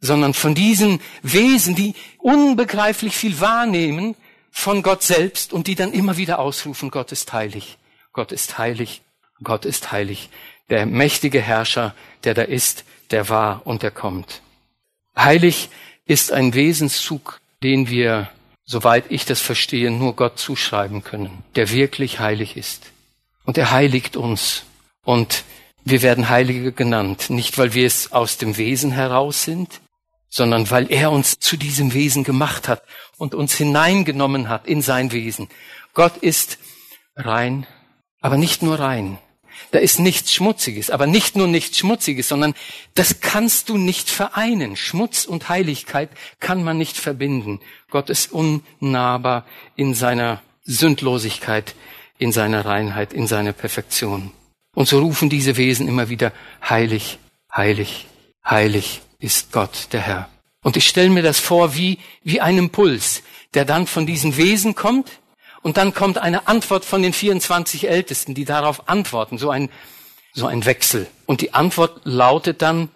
sondern 0.00 0.34
von 0.34 0.54
diesen 0.54 1.00
Wesen, 1.22 1.76
die 1.76 1.94
unbegreiflich 2.18 3.14
viel 3.14 3.40
wahrnehmen 3.40 4.16
von 4.50 4.82
Gott 4.82 5.02
selbst 5.02 5.52
und 5.52 5.68
die 5.68 5.76
dann 5.76 5.92
immer 5.92 6.16
wieder 6.16 6.40
ausrufen, 6.40 6.90
Gott 6.90 7.12
ist 7.12 7.32
heilig, 7.32 7.78
Gott 8.12 8.32
ist 8.32 8.58
heilig, 8.58 9.02
Gott 9.42 9.64
ist 9.64 9.92
heilig, 9.92 10.28
der 10.68 10.86
mächtige 10.86 11.40
Herrscher, 11.40 11.94
der 12.24 12.34
da 12.34 12.42
ist, 12.42 12.84
der 13.10 13.28
war 13.28 13.62
und 13.64 13.82
der 13.82 13.92
kommt. 13.92 14.42
Heilig 15.16 15.68
ist 16.06 16.32
ein 16.32 16.54
Wesenszug, 16.54 17.40
den 17.62 17.88
wir, 17.88 18.30
soweit 18.64 19.04
ich 19.10 19.24
das 19.24 19.40
verstehe, 19.40 19.90
nur 19.90 20.16
Gott 20.16 20.38
zuschreiben 20.38 21.04
können, 21.04 21.44
der 21.56 21.70
wirklich 21.70 22.20
heilig 22.20 22.56
ist. 22.56 22.92
Und 23.44 23.58
er 23.58 23.70
heiligt 23.70 24.16
uns. 24.16 24.64
Und 25.04 25.44
wir 25.84 26.02
werden 26.02 26.28
Heilige 26.28 26.72
genannt, 26.72 27.30
nicht 27.30 27.58
weil 27.58 27.74
wir 27.74 27.86
es 27.86 28.12
aus 28.12 28.38
dem 28.38 28.56
Wesen 28.56 28.92
heraus 28.92 29.42
sind, 29.42 29.80
sondern 30.28 30.70
weil 30.70 30.90
er 30.90 31.10
uns 31.10 31.38
zu 31.40 31.56
diesem 31.56 31.92
Wesen 31.92 32.24
gemacht 32.24 32.68
hat 32.68 32.82
und 33.18 33.34
uns 33.34 33.54
hineingenommen 33.54 34.48
hat 34.48 34.66
in 34.66 34.80
sein 34.80 35.12
Wesen. 35.12 35.48
Gott 35.92 36.16
ist 36.16 36.58
rein, 37.16 37.66
aber 38.20 38.36
nicht 38.36 38.62
nur 38.62 38.78
rein. 38.78 39.18
Da 39.70 39.78
ist 39.78 39.98
nichts 39.98 40.32
Schmutziges, 40.34 40.90
aber 40.90 41.06
nicht 41.06 41.36
nur 41.36 41.46
nichts 41.46 41.78
Schmutziges, 41.78 42.28
sondern 42.28 42.54
das 42.94 43.20
kannst 43.20 43.68
du 43.68 43.78
nicht 43.78 44.10
vereinen. 44.10 44.76
Schmutz 44.76 45.24
und 45.24 45.48
Heiligkeit 45.48 46.10
kann 46.40 46.64
man 46.64 46.78
nicht 46.78 46.96
verbinden. 46.96 47.60
Gott 47.90 48.10
ist 48.10 48.32
unnahbar 48.32 49.46
in 49.76 49.94
seiner 49.94 50.42
Sündlosigkeit, 50.64 51.74
in 52.18 52.32
seiner 52.32 52.64
Reinheit, 52.64 53.12
in 53.12 53.26
seiner 53.26 53.52
Perfektion. 53.52 54.32
Und 54.74 54.88
so 54.88 54.98
rufen 55.00 55.28
diese 55.28 55.56
Wesen 55.56 55.88
immer 55.88 56.08
wieder 56.08 56.32
heilig, 56.68 57.18
heilig, 57.54 58.06
heilig 58.44 59.02
ist 59.18 59.52
Gott, 59.52 59.88
der 59.92 60.00
Herr. 60.00 60.28
Und 60.62 60.76
ich 60.76 60.86
stelle 60.86 61.10
mir 61.10 61.22
das 61.22 61.40
vor 61.40 61.74
wie, 61.74 61.98
wie 62.22 62.40
ein 62.40 62.56
Impuls, 62.56 63.22
der 63.54 63.64
dann 63.64 63.86
von 63.86 64.06
diesen 64.06 64.36
Wesen 64.36 64.74
kommt 64.74 65.10
und 65.62 65.76
dann 65.76 65.94
kommt 65.94 66.18
eine 66.18 66.48
Antwort 66.48 66.84
von 66.84 67.02
den 67.02 67.12
24 67.12 67.88
Ältesten, 67.88 68.34
die 68.34 68.44
darauf 68.44 68.88
antworten, 68.88 69.38
so 69.38 69.50
ein, 69.50 69.70
so 70.32 70.46
ein 70.46 70.64
Wechsel. 70.64 71.06
Und 71.26 71.40
die 71.40 71.54
Antwort 71.54 72.00
lautet 72.04 72.62
dann, 72.62 72.88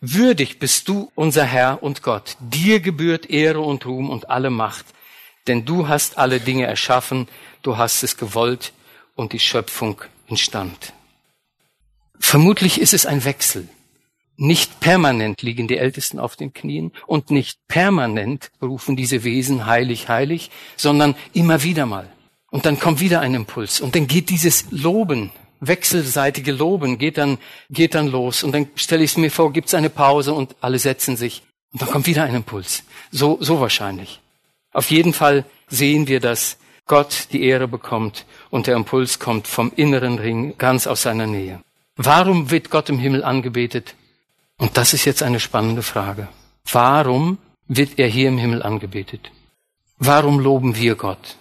würdig 0.00 0.58
bist 0.58 0.88
du 0.88 1.10
unser 1.14 1.44
Herr 1.44 1.82
und 1.82 2.02
Gott. 2.02 2.36
Dir 2.40 2.80
gebührt 2.80 3.30
Ehre 3.30 3.60
und 3.60 3.86
Ruhm 3.86 4.10
und 4.10 4.30
alle 4.30 4.50
Macht. 4.50 4.86
Denn 5.46 5.64
du 5.64 5.88
hast 5.88 6.18
alle 6.18 6.40
Dinge 6.40 6.66
erschaffen, 6.66 7.28
du 7.62 7.78
hast 7.78 8.02
es 8.02 8.16
gewollt 8.16 8.72
und 9.14 9.32
die 9.32 9.40
Schöpfung 9.40 10.02
instand. 10.26 10.92
Vermutlich 12.18 12.80
ist 12.80 12.94
es 12.94 13.06
ein 13.06 13.24
Wechsel. 13.24 13.68
Nicht 14.40 14.78
permanent 14.78 15.42
liegen 15.42 15.66
die 15.66 15.78
Ältesten 15.78 16.20
auf 16.20 16.36
den 16.36 16.52
Knien 16.52 16.92
und 17.08 17.32
nicht 17.32 17.58
permanent 17.66 18.52
rufen 18.62 18.94
diese 18.94 19.24
Wesen 19.24 19.66
heilig, 19.66 20.08
heilig, 20.08 20.52
sondern 20.76 21.16
immer 21.32 21.64
wieder 21.64 21.86
mal. 21.86 22.08
Und 22.48 22.64
dann 22.64 22.78
kommt 22.78 23.00
wieder 23.00 23.18
ein 23.18 23.34
Impuls 23.34 23.80
und 23.80 23.96
dann 23.96 24.06
geht 24.06 24.30
dieses 24.30 24.66
Loben, 24.70 25.32
wechselseitige 25.58 26.52
Loben, 26.52 26.98
geht 26.98 27.18
dann, 27.18 27.38
geht 27.68 27.96
dann 27.96 28.06
los 28.06 28.44
und 28.44 28.52
dann 28.52 28.68
stelle 28.76 29.02
ich 29.02 29.10
es 29.10 29.16
mir 29.16 29.32
vor, 29.32 29.52
gibt 29.52 29.66
es 29.66 29.74
eine 29.74 29.90
Pause 29.90 30.32
und 30.32 30.54
alle 30.60 30.78
setzen 30.78 31.16
sich 31.16 31.42
und 31.72 31.82
dann 31.82 31.90
kommt 31.90 32.06
wieder 32.06 32.22
ein 32.22 32.36
Impuls. 32.36 32.84
So, 33.10 33.38
so 33.40 33.58
wahrscheinlich. 33.58 34.20
Auf 34.72 34.92
jeden 34.92 35.14
Fall 35.14 35.46
sehen 35.66 36.06
wir, 36.06 36.20
dass 36.20 36.58
Gott 36.86 37.26
die 37.32 37.42
Ehre 37.42 37.66
bekommt 37.66 38.24
und 38.50 38.68
der 38.68 38.76
Impuls 38.76 39.18
kommt 39.18 39.48
vom 39.48 39.72
inneren 39.74 40.20
Ring 40.20 40.54
ganz 40.58 40.86
aus 40.86 41.02
seiner 41.02 41.26
Nähe. 41.26 41.60
Warum 41.96 42.52
wird 42.52 42.70
Gott 42.70 42.88
im 42.88 43.00
Himmel 43.00 43.24
angebetet? 43.24 43.96
Und 44.58 44.76
das 44.76 44.92
ist 44.92 45.04
jetzt 45.04 45.22
eine 45.22 45.40
spannende 45.40 45.82
Frage. 45.82 46.28
Warum 46.70 47.38
wird 47.66 47.98
er 47.98 48.08
hier 48.08 48.28
im 48.28 48.38
Himmel 48.38 48.62
angebetet? 48.62 49.30
Warum 49.98 50.38
loben 50.40 50.76
wir 50.76 50.94
Gott? 50.94 51.36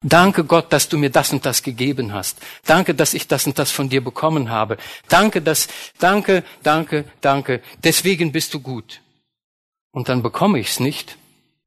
Danke 0.00 0.44
Gott, 0.44 0.72
dass 0.72 0.88
du 0.88 0.96
mir 0.96 1.10
das 1.10 1.32
und 1.32 1.44
das 1.44 1.62
gegeben 1.62 2.12
hast. 2.12 2.38
Danke, 2.64 2.94
dass 2.94 3.14
ich 3.14 3.26
das 3.26 3.46
und 3.46 3.58
das 3.58 3.72
von 3.72 3.88
dir 3.88 4.02
bekommen 4.02 4.48
habe. 4.48 4.76
Danke, 5.08 5.42
dass, 5.42 5.68
danke, 5.98 6.44
danke, 6.62 7.04
danke. 7.20 7.62
Deswegen 7.82 8.30
bist 8.30 8.54
du 8.54 8.60
gut. 8.60 9.00
Und 9.90 10.08
dann 10.08 10.22
bekomme 10.22 10.60
ich 10.60 10.68
es 10.68 10.80
nicht 10.80 11.18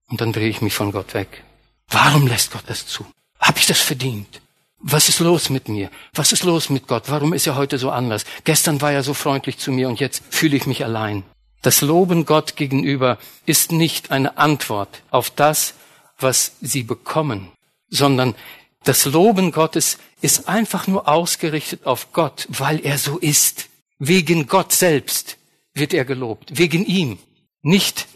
und 0.09 0.21
dann 0.21 0.31
drehe 0.31 0.49
ich 0.49 0.61
mich 0.61 0.73
von 0.73 0.91
Gott 0.91 1.13
weg. 1.13 1.43
Warum 1.89 2.25
lässt 2.27 2.51
Gott 2.51 2.63
das 2.67 2.87
zu? 2.87 3.05
Hab 3.37 3.57
ich 3.57 3.67
das 3.67 3.81
verdient? 3.81 4.41
Was 4.83 5.09
ist 5.09 5.19
los 5.19 5.49
mit 5.49 5.67
mir? 5.67 5.91
Was 6.13 6.31
ist 6.31 6.43
los 6.43 6.69
mit 6.69 6.87
Gott? 6.87 7.03
Warum 7.07 7.33
ist 7.33 7.45
er 7.45 7.55
heute 7.55 7.77
so 7.77 7.91
anders? 7.91 8.25
Gestern 8.43 8.81
war 8.81 8.91
er 8.91 9.03
so 9.03 9.13
freundlich 9.13 9.57
zu 9.59 9.71
mir 9.71 9.87
und 9.87 9.99
jetzt 9.99 10.23
fühle 10.29 10.57
ich 10.57 10.65
mich 10.65 10.83
allein. 10.83 11.23
Das 11.61 11.81
Loben 11.81 12.25
Gott 12.25 12.55
gegenüber 12.55 13.19
ist 13.45 13.71
nicht 13.71 14.09
eine 14.09 14.37
Antwort 14.37 15.03
auf 15.11 15.29
das, 15.29 15.75
was 16.17 16.53
sie 16.61 16.83
bekommen, 16.83 17.51
sondern 17.89 18.33
das 18.83 19.05
Loben 19.05 19.51
Gottes 19.51 19.99
ist 20.21 20.47
einfach 20.47 20.87
nur 20.87 21.07
ausgerichtet 21.07 21.85
auf 21.85 22.11
Gott, 22.13 22.47
weil 22.49 22.83
er 22.83 22.97
so 22.97 23.19
ist. 23.19 23.69
Wegen 23.99 24.47
Gott 24.47 24.71
selbst 24.71 25.37
wird 25.75 25.93
er 25.93 26.05
gelobt. 26.05 26.57
Wegen 26.57 26.83
ihm. 26.85 27.19
Nicht 27.61 28.07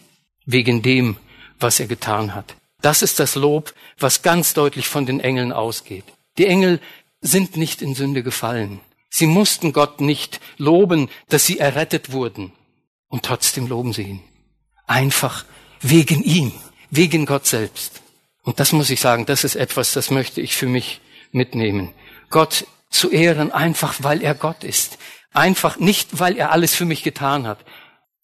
wegen 0.48 0.82
dem, 0.82 1.18
was 1.60 1.80
er 1.80 1.86
getan 1.86 2.34
hat. 2.34 2.56
Das 2.82 3.04
ist 3.04 3.20
das 3.20 3.36
Lob, 3.36 3.74
was 4.00 4.24
ganz 4.24 4.56
deutlich 4.56 4.88
von 4.88 5.06
den 5.06 5.20
Engeln 5.20 5.52
ausgeht. 5.52 6.06
Die 6.38 6.48
Engel 6.48 6.80
sind 7.22 7.58
nicht 7.58 7.82
in 7.82 7.96
Sünde 7.96 8.24
gefallen. 8.24 8.80
Sie 9.10 9.28
mussten 9.28 9.72
Gott 9.72 10.02
nicht 10.02 10.42
loben, 10.58 11.10
dass 11.30 11.46
sie 11.46 11.60
errettet 11.60 12.12
wurden. 12.12 12.52
Und 13.08 13.24
trotzdem 13.24 13.68
loben 13.68 13.94
sie 13.94 14.04
ihn. 14.04 14.22
Einfach 14.88 15.46
wegen 15.82 16.24
ihm, 16.24 16.52
wegen 16.90 17.26
Gott 17.26 17.46
selbst. 17.46 18.02
Und 18.44 18.60
das 18.60 18.74
muss 18.74 18.90
ich 18.90 19.00
sagen, 19.00 19.26
das 19.26 19.44
ist 19.44 19.56
etwas, 19.56 19.94
das 19.94 20.12
möchte 20.12 20.42
ich 20.42 20.56
für 20.56 20.68
mich 20.68 21.02
mitnehmen. 21.32 21.94
Gott 22.30 22.68
zu 22.90 23.10
ehren, 23.10 23.52
einfach 23.52 23.96
weil 24.00 24.22
er 24.22 24.36
Gott 24.36 24.64
ist. 24.64 24.98
Einfach 25.34 25.78
nicht, 25.78 26.20
weil 26.20 26.38
er 26.38 26.52
alles 26.52 26.76
für 26.76 26.86
mich 26.86 27.04
getan 27.04 27.48
hat. 27.48 27.60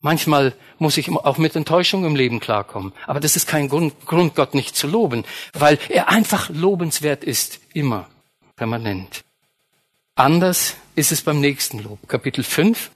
Manchmal 0.02 0.54
muss 0.80 0.98
ich 0.98 1.10
auch 1.10 1.38
mit 1.38 1.56
Enttäuschung 1.56 2.06
im 2.06 2.16
Leben 2.16 2.40
klarkommen. 2.40 2.92
Aber 3.06 3.20
das 3.20 3.36
ist 3.36 3.48
kein 3.48 3.70
Grund, 3.70 3.94
Grund, 4.06 4.36
Gott 4.36 4.56
nicht 4.56 4.76
zu 4.76 4.88
loben, 4.88 5.26
weil 5.54 5.78
er 5.90 6.10
einfach 6.10 6.50
lobenswert 6.50 7.24
ist, 7.24 7.60
immer, 7.74 8.10
permanent. 8.56 9.24
Anders 10.16 10.76
ist 10.96 11.12
es 11.12 11.22
beim 11.22 11.40
nächsten 11.40 11.80
Lob. 11.80 12.08
Kapitel 12.08 12.44
5, 12.44 12.92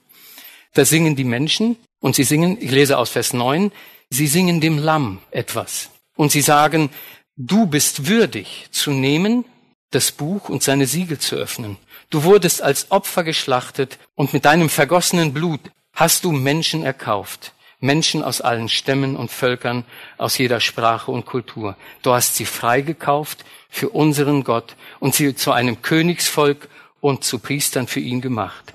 da 0.74 0.84
singen 0.84 1.16
die 1.16 1.24
Menschen 1.24 1.78
und 2.00 2.16
sie 2.16 2.24
singen, 2.24 2.58
ich 2.60 2.72
lese 2.72 2.98
aus 2.98 3.12
Vers 3.12 3.34
9, 3.34 3.72
sie 4.10 4.28
singen 4.28 4.60
dem 4.60 4.80
Lamm 4.80 5.20
etwas. 5.32 5.92
Und 6.16 6.32
sie 6.32 6.42
sagen, 6.42 6.90
du 7.38 7.68
bist 7.68 8.08
würdig 8.08 8.68
zu 8.72 8.92
nehmen 8.92 9.46
das 9.92 10.12
Buch 10.12 10.50
und 10.50 10.62
seine 10.62 10.88
Siegel 10.88 11.20
zu 11.20 11.36
öffnen. 11.36 11.78
Du 12.10 12.24
wurdest 12.24 12.62
als 12.62 12.92
Opfer 12.92 13.24
geschlachtet 13.24 13.98
und 14.16 14.34
mit 14.34 14.46
deinem 14.46 14.70
vergossenen 14.70 15.34
Blut 15.34 15.62
hast 15.96 16.26
du 16.26 16.32
Menschen 16.32 16.84
erkauft. 16.84 17.54
Menschen 17.80 18.24
aus 18.24 18.42
allen 18.42 18.70
Stämmen 18.70 19.16
und 19.16 19.32
Völkern, 19.32 19.86
aus 20.18 20.38
jeder 20.38 20.60
Sprache 20.60 21.12
und 21.12 21.26
Kultur. 21.26 21.78
Du 22.02 22.14
hast 22.14 22.36
sie 22.36 22.46
freigekauft 22.46 23.46
für 23.70 23.90
unseren 23.90 24.44
Gott 24.44 24.76
und 25.00 25.16
sie 25.16 25.36
zu 25.36 25.52
einem 25.52 25.82
Königsvolk 25.82 26.70
und 27.02 27.24
zu 27.24 27.40
Priestern 27.40 27.88
für 27.88 28.00
ihn 28.00 28.22
gemacht. 28.22 28.74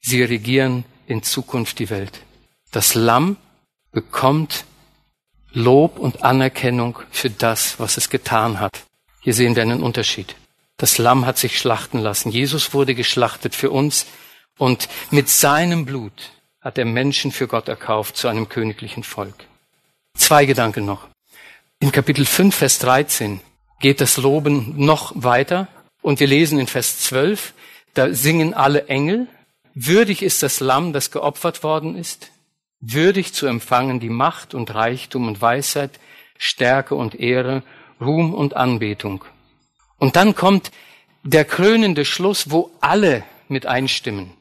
Sie 0.00 0.22
regieren 0.22 0.84
in 1.06 1.22
Zukunft 1.22 1.78
die 1.78 1.90
Welt. 1.90 2.20
Das 2.70 2.94
Lamm 2.94 3.36
bekommt 3.92 4.64
Lob 5.52 5.98
und 5.98 6.22
Anerkennung 6.22 6.98
für 7.10 7.30
das, 7.30 7.78
was 7.78 7.96
es 7.96 8.10
getan 8.10 8.60
hat. 8.60 8.84
Hier 9.20 9.34
sehen 9.34 9.56
wir 9.56 9.62
einen 9.62 9.82
Unterschied. 9.82 10.36
Das 10.76 10.98
Lamm 10.98 11.24
hat 11.24 11.38
sich 11.38 11.58
schlachten 11.58 11.98
lassen. 11.98 12.30
Jesus 12.30 12.74
wurde 12.74 12.94
geschlachtet 12.94 13.54
für 13.54 13.70
uns 13.70 14.06
und 14.58 14.88
mit 15.10 15.28
seinem 15.28 15.86
Blut 15.86 16.32
hat 16.64 16.78
er 16.78 16.86
Menschen 16.86 17.30
für 17.30 17.46
Gott 17.46 17.68
erkauft 17.68 18.16
zu 18.16 18.26
einem 18.26 18.48
königlichen 18.48 19.04
Volk. 19.04 19.34
Zwei 20.16 20.46
Gedanken 20.46 20.86
noch. 20.86 21.06
In 21.78 21.92
Kapitel 21.92 22.24
5, 22.24 22.54
Vers 22.54 22.78
13 22.78 23.40
geht 23.80 24.00
das 24.00 24.16
Loben 24.16 24.72
noch 24.76 25.12
weiter 25.14 25.68
und 26.00 26.20
wir 26.20 26.26
lesen 26.26 26.58
in 26.58 26.66
Vers 26.66 27.00
12, 27.00 27.52
da 27.92 28.14
singen 28.14 28.54
alle 28.54 28.86
Engel, 28.86 29.28
würdig 29.74 30.22
ist 30.22 30.42
das 30.42 30.60
Lamm, 30.60 30.94
das 30.94 31.10
geopfert 31.10 31.62
worden 31.62 31.96
ist, 31.96 32.30
würdig 32.80 33.34
zu 33.34 33.46
empfangen 33.46 34.00
die 34.00 34.08
Macht 34.08 34.54
und 34.54 34.74
Reichtum 34.74 35.28
und 35.28 35.42
Weisheit, 35.42 36.00
Stärke 36.38 36.94
und 36.94 37.14
Ehre, 37.14 37.62
Ruhm 38.00 38.32
und 38.32 38.56
Anbetung. 38.56 39.24
Und 39.98 40.16
dann 40.16 40.34
kommt 40.34 40.70
der 41.22 41.44
krönende 41.44 42.04
Schluss, 42.04 42.50
wo 42.50 42.70
alle 42.80 43.22
mit 43.48 43.66
einstimmen. 43.66 44.32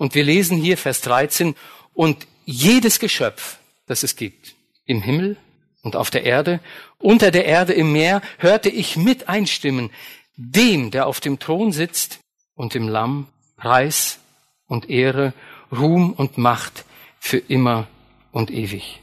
Und 0.00 0.14
wir 0.14 0.24
lesen 0.24 0.56
hier 0.56 0.78
Vers 0.78 1.02
13, 1.02 1.54
und 1.92 2.26
jedes 2.46 3.00
Geschöpf, 3.00 3.58
das 3.84 4.02
es 4.02 4.16
gibt, 4.16 4.54
im 4.86 5.02
Himmel 5.02 5.36
und 5.82 5.94
auf 5.94 6.08
der 6.08 6.24
Erde, 6.24 6.60
unter 6.96 7.30
der 7.30 7.44
Erde 7.44 7.74
im 7.74 7.92
Meer, 7.92 8.22
hörte 8.38 8.70
ich 8.70 8.96
mit 8.96 9.28
einstimmen, 9.28 9.90
dem, 10.36 10.90
der 10.90 11.06
auf 11.06 11.20
dem 11.20 11.38
Thron 11.38 11.70
sitzt 11.72 12.20
und 12.54 12.74
im 12.74 12.88
Lamm, 12.88 13.26
Preis 13.58 14.20
und 14.66 14.88
Ehre, 14.88 15.34
Ruhm 15.70 16.14
und 16.14 16.38
Macht 16.38 16.86
für 17.18 17.36
immer 17.36 17.86
und 18.32 18.50
ewig. 18.50 19.02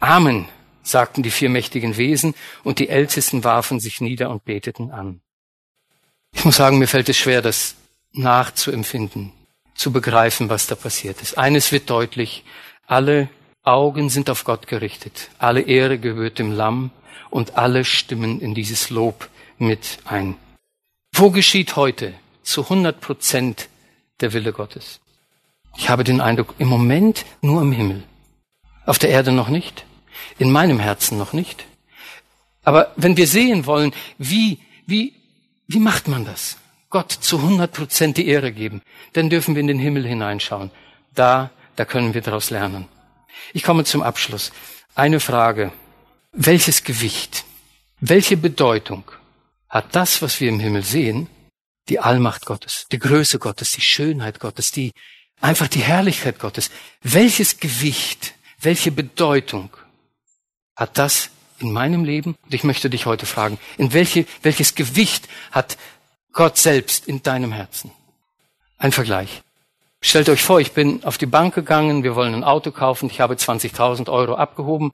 Amen, 0.00 0.48
sagten 0.82 1.22
die 1.22 1.30
vier 1.30 1.50
mächtigen 1.50 1.98
Wesen, 1.98 2.34
und 2.64 2.78
die 2.78 2.88
Ältesten 2.88 3.44
warfen 3.44 3.80
sich 3.80 4.00
nieder 4.00 4.30
und 4.30 4.46
beteten 4.46 4.92
an. 4.92 5.20
Ich 6.32 6.46
muss 6.46 6.56
sagen, 6.56 6.78
mir 6.78 6.88
fällt 6.88 7.10
es 7.10 7.18
schwer, 7.18 7.42
das 7.42 7.74
nachzuempfinden, 8.12 9.34
zu 9.74 9.92
begreifen, 9.92 10.48
was 10.48 10.66
da 10.66 10.74
passiert 10.74 11.22
ist. 11.22 11.38
Eines 11.38 11.72
wird 11.72 11.90
deutlich, 11.90 12.44
alle 12.86 13.28
Augen 13.62 14.10
sind 14.10 14.28
auf 14.28 14.44
Gott 14.44 14.66
gerichtet, 14.66 15.30
alle 15.38 15.62
Ehre 15.62 15.98
gehört 15.98 16.38
dem 16.38 16.52
Lamm 16.52 16.90
und 17.30 17.56
alle 17.56 17.84
stimmen 17.84 18.40
in 18.40 18.54
dieses 18.54 18.90
Lob 18.90 19.28
mit 19.58 19.98
ein. 20.04 20.36
Wo 21.14 21.30
geschieht 21.30 21.76
heute 21.76 22.14
zu 22.42 22.62
100 22.62 23.00
Prozent 23.00 23.68
der 24.20 24.32
Wille 24.32 24.52
Gottes? 24.52 25.00
Ich 25.76 25.88
habe 25.88 26.04
den 26.04 26.20
Eindruck, 26.20 26.54
im 26.58 26.68
Moment 26.68 27.24
nur 27.40 27.62
im 27.62 27.72
Himmel. 27.72 28.02
Auf 28.84 28.98
der 28.98 29.10
Erde 29.10 29.32
noch 29.32 29.48
nicht, 29.48 29.84
in 30.38 30.50
meinem 30.50 30.78
Herzen 30.78 31.16
noch 31.18 31.32
nicht. 31.32 31.64
Aber 32.64 32.92
wenn 32.96 33.16
wir 33.16 33.26
sehen 33.26 33.66
wollen, 33.66 33.92
wie, 34.18 34.60
wie, 34.86 35.14
wie 35.66 35.78
macht 35.78 36.08
man 36.08 36.24
das? 36.24 36.56
Gott 36.92 37.10
zu 37.10 37.38
100 37.38 37.72
Prozent 37.72 38.18
die 38.18 38.28
Ehre 38.28 38.52
geben, 38.52 38.82
dann 39.14 39.30
dürfen 39.30 39.54
wir 39.54 39.60
in 39.60 39.66
den 39.66 39.78
Himmel 39.78 40.06
hineinschauen. 40.06 40.70
Da, 41.14 41.50
da 41.74 41.86
können 41.86 42.12
wir 42.12 42.20
daraus 42.20 42.50
lernen. 42.50 42.86
Ich 43.54 43.62
komme 43.62 43.84
zum 43.84 44.02
Abschluss. 44.02 44.52
Eine 44.94 45.18
Frage. 45.18 45.72
Welches 46.32 46.84
Gewicht, 46.84 47.44
welche 47.98 48.36
Bedeutung 48.36 49.10
hat 49.70 49.96
das, 49.96 50.20
was 50.20 50.38
wir 50.38 50.50
im 50.50 50.60
Himmel 50.60 50.84
sehen, 50.84 51.28
die 51.88 51.98
Allmacht 51.98 52.44
Gottes, 52.44 52.86
die 52.92 52.98
Größe 52.98 53.38
Gottes, 53.38 53.72
die 53.72 53.80
Schönheit 53.80 54.38
Gottes, 54.38 54.70
die 54.70 54.92
einfach 55.40 55.68
die 55.68 55.80
Herrlichkeit 55.80 56.38
Gottes. 56.38 56.70
Welches 57.02 57.58
Gewicht, 57.58 58.34
welche 58.60 58.92
Bedeutung 58.92 59.70
hat 60.76 60.98
das 60.98 61.30
in 61.58 61.72
meinem 61.72 62.04
Leben? 62.04 62.36
Und 62.44 62.54
ich 62.54 62.64
möchte 62.64 62.90
dich 62.90 63.06
heute 63.06 63.24
fragen, 63.24 63.58
in 63.78 63.94
welche, 63.94 64.26
welches 64.42 64.74
Gewicht 64.74 65.28
hat 65.50 65.78
Gott 66.32 66.56
selbst 66.56 67.06
in 67.06 67.22
deinem 67.22 67.52
Herzen? 67.52 67.90
Ein 68.78 68.92
Vergleich. 68.92 69.42
Stellt 70.00 70.28
euch 70.28 70.42
vor, 70.42 70.60
ich 70.60 70.72
bin 70.72 71.04
auf 71.04 71.18
die 71.18 71.26
Bank 71.26 71.54
gegangen, 71.54 72.02
wir 72.02 72.16
wollen 72.16 72.34
ein 72.34 72.42
Auto 72.44 72.72
kaufen, 72.72 73.06
ich 73.06 73.20
habe 73.20 73.34
20.000 73.34 74.10
Euro 74.10 74.34
abgehoben 74.34 74.92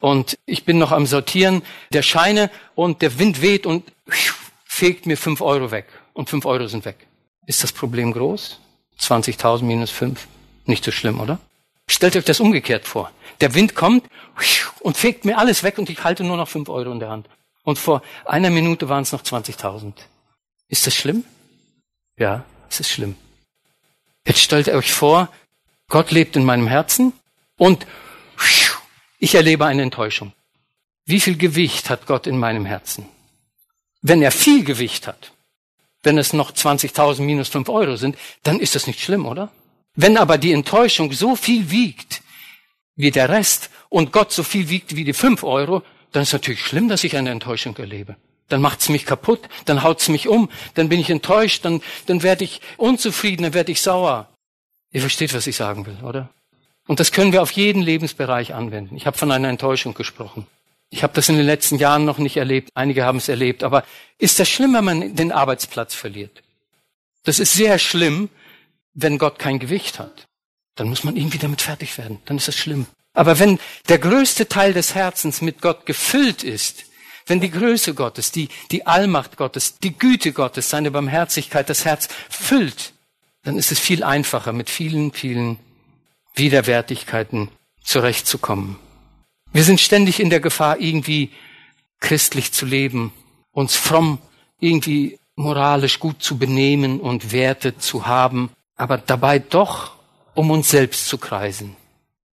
und 0.00 0.36
ich 0.44 0.64
bin 0.64 0.78
noch 0.78 0.92
am 0.92 1.06
Sortieren 1.06 1.62
der 1.92 2.02
Scheine 2.02 2.50
und 2.74 3.00
der 3.00 3.18
Wind 3.18 3.40
weht 3.40 3.64
und 3.64 3.90
fegt 4.64 5.06
mir 5.06 5.16
fünf 5.16 5.40
Euro 5.40 5.70
weg 5.70 5.86
und 6.12 6.28
fünf 6.28 6.44
Euro 6.44 6.66
sind 6.66 6.84
weg. 6.84 7.06
Ist 7.46 7.62
das 7.62 7.72
Problem 7.72 8.12
groß? 8.12 8.60
20.000 8.98 9.62
minus 9.62 9.90
fünf, 9.90 10.26
nicht 10.66 10.84
so 10.84 10.90
schlimm, 10.90 11.20
oder? 11.20 11.38
Stellt 11.88 12.16
euch 12.16 12.24
das 12.24 12.40
umgekehrt 12.40 12.86
vor. 12.86 13.10
Der 13.40 13.54
Wind 13.54 13.74
kommt 13.74 14.04
und 14.80 14.96
fegt 14.96 15.24
mir 15.24 15.38
alles 15.38 15.62
weg 15.62 15.78
und 15.78 15.88
ich 15.88 16.04
halte 16.04 16.22
nur 16.22 16.36
noch 16.36 16.48
fünf 16.48 16.68
Euro 16.68 16.92
in 16.92 17.00
der 17.00 17.08
Hand. 17.08 17.28
Und 17.62 17.78
vor 17.78 18.02
einer 18.26 18.50
Minute 18.50 18.88
waren 18.88 19.02
es 19.02 19.12
noch 19.12 19.22
20.000. 19.22 19.94
Ist 20.70 20.86
das 20.86 20.94
schlimm? 20.94 21.24
Ja, 22.16 22.44
es 22.70 22.80
ist 22.80 22.90
schlimm. 22.90 23.16
Jetzt 24.26 24.40
stellt 24.40 24.68
euch 24.68 24.92
vor, 24.92 25.28
Gott 25.88 26.12
lebt 26.12 26.36
in 26.36 26.44
meinem 26.44 26.68
Herzen 26.68 27.12
und 27.56 27.86
ich 29.18 29.34
erlebe 29.34 29.66
eine 29.66 29.82
Enttäuschung. 29.82 30.32
Wie 31.04 31.20
viel 31.20 31.36
Gewicht 31.36 31.90
hat 31.90 32.06
Gott 32.06 32.28
in 32.28 32.38
meinem 32.38 32.64
Herzen? 32.64 33.06
Wenn 34.00 34.22
er 34.22 34.30
viel 34.30 34.62
Gewicht 34.62 35.08
hat, 35.08 35.32
wenn 36.04 36.16
es 36.16 36.32
noch 36.32 36.52
20.000 36.52 37.22
minus 37.22 37.48
5 37.48 37.68
Euro 37.68 37.96
sind, 37.96 38.16
dann 38.44 38.60
ist 38.60 38.76
das 38.76 38.86
nicht 38.86 39.00
schlimm, 39.00 39.26
oder? 39.26 39.50
Wenn 39.96 40.16
aber 40.16 40.38
die 40.38 40.52
Enttäuschung 40.52 41.12
so 41.12 41.34
viel 41.34 41.70
wiegt 41.70 42.22
wie 42.94 43.10
der 43.10 43.28
Rest 43.28 43.70
und 43.88 44.12
Gott 44.12 44.30
so 44.30 44.44
viel 44.44 44.68
wiegt 44.68 44.94
wie 44.94 45.04
die 45.04 45.14
5 45.14 45.42
Euro, 45.42 45.82
dann 46.12 46.22
ist 46.22 46.28
es 46.28 46.34
natürlich 46.34 46.64
schlimm, 46.64 46.88
dass 46.88 47.02
ich 47.02 47.16
eine 47.16 47.30
Enttäuschung 47.30 47.76
erlebe. 47.76 48.16
Dann 48.50 48.60
macht's 48.60 48.90
mich 48.90 49.06
kaputt, 49.06 49.40
dann 49.64 49.82
haut's 49.82 50.08
mich 50.08 50.28
um, 50.28 50.50
dann 50.74 50.90
bin 50.90 51.00
ich 51.00 51.08
enttäuscht, 51.08 51.64
dann, 51.64 51.80
dann 52.06 52.22
werde 52.22 52.44
ich 52.44 52.60
unzufrieden, 52.76 53.44
dann 53.44 53.54
werde 53.54 53.72
ich 53.72 53.80
sauer. 53.80 54.28
Ihr 54.92 55.00
versteht, 55.00 55.32
was 55.32 55.46
ich 55.46 55.56
sagen 55.56 55.86
will, 55.86 55.96
oder? 56.02 56.28
Und 56.86 57.00
das 57.00 57.12
können 57.12 57.32
wir 57.32 57.42
auf 57.42 57.52
jeden 57.52 57.82
Lebensbereich 57.82 58.52
anwenden. 58.52 58.96
Ich 58.96 59.06
habe 59.06 59.16
von 59.16 59.30
einer 59.30 59.48
Enttäuschung 59.48 59.94
gesprochen. 59.94 60.46
Ich 60.90 61.04
habe 61.04 61.12
das 61.12 61.28
in 61.28 61.36
den 61.36 61.46
letzten 61.46 61.76
Jahren 61.76 62.04
noch 62.04 62.18
nicht 62.18 62.36
erlebt. 62.36 62.70
Einige 62.74 63.04
haben 63.04 63.18
es 63.18 63.28
erlebt. 63.28 63.62
Aber 63.62 63.84
ist 64.18 64.40
das 64.40 64.48
schlimm, 64.48 64.74
wenn 64.74 64.84
man 64.84 65.14
den 65.14 65.30
Arbeitsplatz 65.30 65.94
verliert? 65.94 66.42
Das 67.22 67.38
ist 67.38 67.54
sehr 67.54 67.78
schlimm, 67.78 68.28
wenn 68.92 69.18
Gott 69.18 69.38
kein 69.38 69.60
Gewicht 69.60 70.00
hat. 70.00 70.26
Dann 70.74 70.88
muss 70.88 71.04
man 71.04 71.16
irgendwie 71.16 71.38
damit 71.38 71.62
fertig 71.62 71.96
werden. 71.96 72.18
Dann 72.24 72.38
ist 72.38 72.48
das 72.48 72.56
schlimm. 72.56 72.86
Aber 73.12 73.38
wenn 73.38 73.60
der 73.88 73.98
größte 73.98 74.48
Teil 74.48 74.72
des 74.72 74.94
Herzens 74.96 75.42
mit 75.42 75.60
Gott 75.60 75.86
gefüllt 75.86 76.42
ist, 76.42 76.86
Wenn 77.30 77.38
die 77.38 77.52
Größe 77.52 77.94
Gottes, 77.94 78.32
die, 78.32 78.48
die 78.72 78.88
Allmacht 78.88 79.36
Gottes, 79.36 79.78
die 79.78 79.96
Güte 79.96 80.32
Gottes, 80.32 80.68
seine 80.68 80.90
Barmherzigkeit 80.90 81.70
das 81.70 81.84
Herz 81.84 82.08
füllt, 82.28 82.92
dann 83.44 83.56
ist 83.56 83.70
es 83.70 83.78
viel 83.78 84.02
einfacher, 84.02 84.52
mit 84.52 84.68
vielen, 84.68 85.12
vielen 85.12 85.56
Widerwärtigkeiten 86.34 87.48
zurechtzukommen. 87.84 88.80
Wir 89.52 89.62
sind 89.62 89.80
ständig 89.80 90.18
in 90.18 90.28
der 90.28 90.40
Gefahr, 90.40 90.80
irgendwie 90.80 91.30
christlich 92.00 92.50
zu 92.50 92.66
leben, 92.66 93.12
uns 93.52 93.76
fromm 93.76 94.18
irgendwie 94.58 95.16
moralisch 95.36 96.00
gut 96.00 96.24
zu 96.24 96.36
benehmen 96.36 96.98
und 96.98 97.30
Werte 97.30 97.78
zu 97.78 98.08
haben, 98.08 98.50
aber 98.74 98.98
dabei 98.98 99.38
doch 99.38 99.92
um 100.34 100.50
uns 100.50 100.68
selbst 100.68 101.06
zu 101.06 101.16
kreisen, 101.16 101.76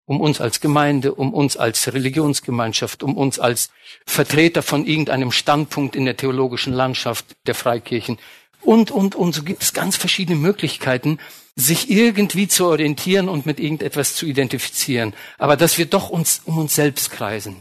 um 0.07 0.21
uns 0.21 0.41
als 0.41 0.61
Gemeinde, 0.61 1.13
um 1.13 1.33
uns 1.33 1.57
als 1.57 1.93
Religionsgemeinschaft, 1.93 3.03
um 3.03 3.15
uns 3.15 3.39
als 3.39 3.69
Vertreter 4.05 4.63
von 4.63 4.85
irgendeinem 4.85 5.31
Standpunkt 5.31 5.95
in 5.95 6.05
der 6.05 6.17
theologischen 6.17 6.73
Landschaft 6.73 7.25
der 7.45 7.53
Freikirchen 7.53 8.17
und, 8.61 8.89
und, 8.89 9.15
und. 9.15 9.35
So 9.35 9.43
gibt 9.43 9.61
es 9.61 9.73
ganz 9.73 9.97
verschiedene 9.97 10.39
Möglichkeiten, 10.39 11.19
sich 11.55 11.89
irgendwie 11.89 12.47
zu 12.47 12.67
orientieren 12.67 13.27
und 13.27 13.45
mit 13.45 13.59
irgendetwas 13.59 14.15
zu 14.15 14.25
identifizieren, 14.25 15.13
aber 15.37 15.57
dass 15.57 15.77
wir 15.77 15.85
doch 15.85 16.09
uns 16.09 16.41
um 16.45 16.57
uns 16.57 16.73
selbst 16.73 17.11
kreisen. 17.11 17.57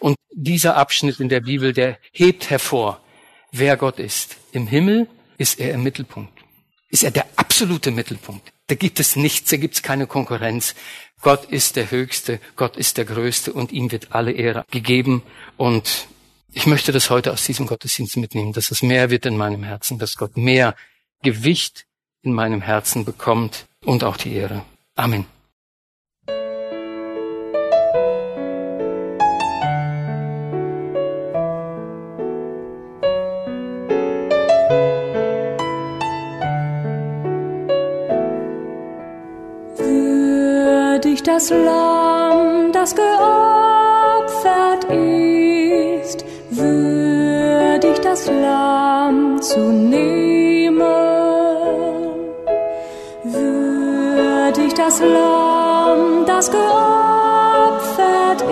Und 0.00 0.16
dieser 0.32 0.76
Abschnitt 0.76 1.20
in 1.20 1.28
der 1.28 1.40
Bibel, 1.40 1.72
der 1.72 1.98
hebt 2.12 2.50
hervor, 2.50 3.00
wer 3.52 3.76
Gott 3.76 4.00
ist. 4.00 4.36
Im 4.52 4.66
Himmel 4.66 5.06
ist 5.38 5.60
er 5.60 5.72
im 5.72 5.84
Mittelpunkt. 5.84 6.32
Ist 6.90 7.04
er 7.04 7.10
der 7.10 7.26
absolute 7.36 7.90
Mittelpunkt. 7.90 8.52
Da 8.68 8.74
gibt 8.74 8.98
es 8.98 9.16
nichts, 9.16 9.50
da 9.50 9.56
gibt 9.56 9.74
es 9.74 9.82
keine 9.82 10.06
Konkurrenz. 10.06 10.74
Gott 11.26 11.46
ist 11.46 11.74
der 11.74 11.90
Höchste, 11.90 12.38
Gott 12.54 12.76
ist 12.76 12.98
der 12.98 13.04
Größte 13.04 13.52
und 13.52 13.72
ihm 13.72 13.90
wird 13.90 14.12
alle 14.12 14.30
Ehre 14.30 14.64
gegeben. 14.70 15.24
Und 15.56 16.06
ich 16.52 16.68
möchte 16.68 16.92
das 16.92 17.10
heute 17.10 17.32
aus 17.32 17.44
diesem 17.44 17.66
Gottesdienst 17.66 18.16
mitnehmen, 18.16 18.52
dass 18.52 18.70
es 18.70 18.80
mehr 18.80 19.10
wird 19.10 19.26
in 19.26 19.36
meinem 19.36 19.64
Herzen, 19.64 19.98
dass 19.98 20.14
Gott 20.14 20.36
mehr 20.36 20.76
Gewicht 21.24 21.84
in 22.22 22.32
meinem 22.32 22.62
Herzen 22.62 23.04
bekommt 23.04 23.66
und 23.84 24.04
auch 24.04 24.18
die 24.18 24.34
Ehre. 24.34 24.64
Amen. 24.94 25.26
Das 41.36 41.50
Lamm, 41.50 42.72
das 42.72 42.94
geopfert 42.94 44.84
ist, 44.84 46.24
würdig 46.48 48.00
das 48.00 48.26
Lamm 48.26 49.42
zu 49.42 49.60
nehmen, 49.60 50.80
würdig 53.22 54.72
das 54.76 55.00
Lamm, 55.00 56.24
das 56.26 56.50
geopfert 56.50 58.42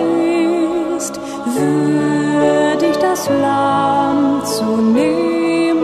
ist, 0.95 1.19
würdig 1.57 2.95
das 3.01 3.27
Lamm 3.29 4.45
zu 4.45 4.63
nehmen. 4.77 5.81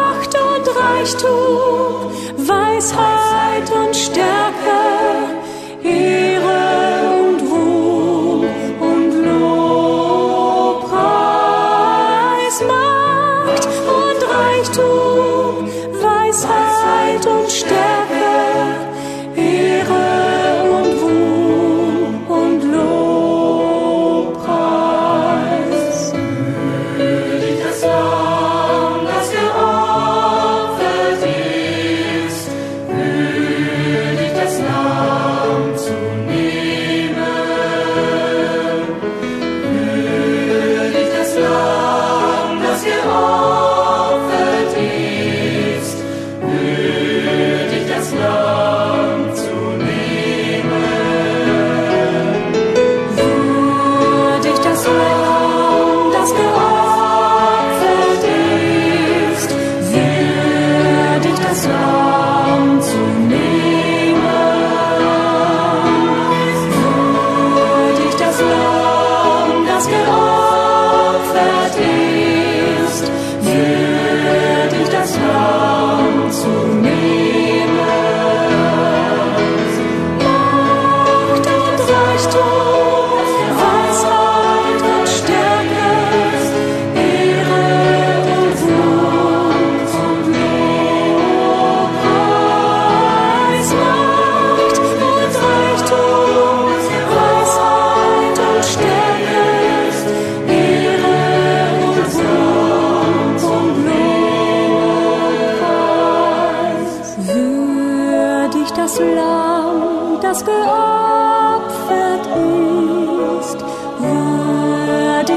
Macht 0.00 0.34
und 0.34 0.66
Reichtum, 0.82 1.41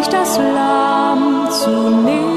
das 0.09 0.37
Lamm 0.37 1.49
zu 1.51 1.89
nehmen. 1.89 2.34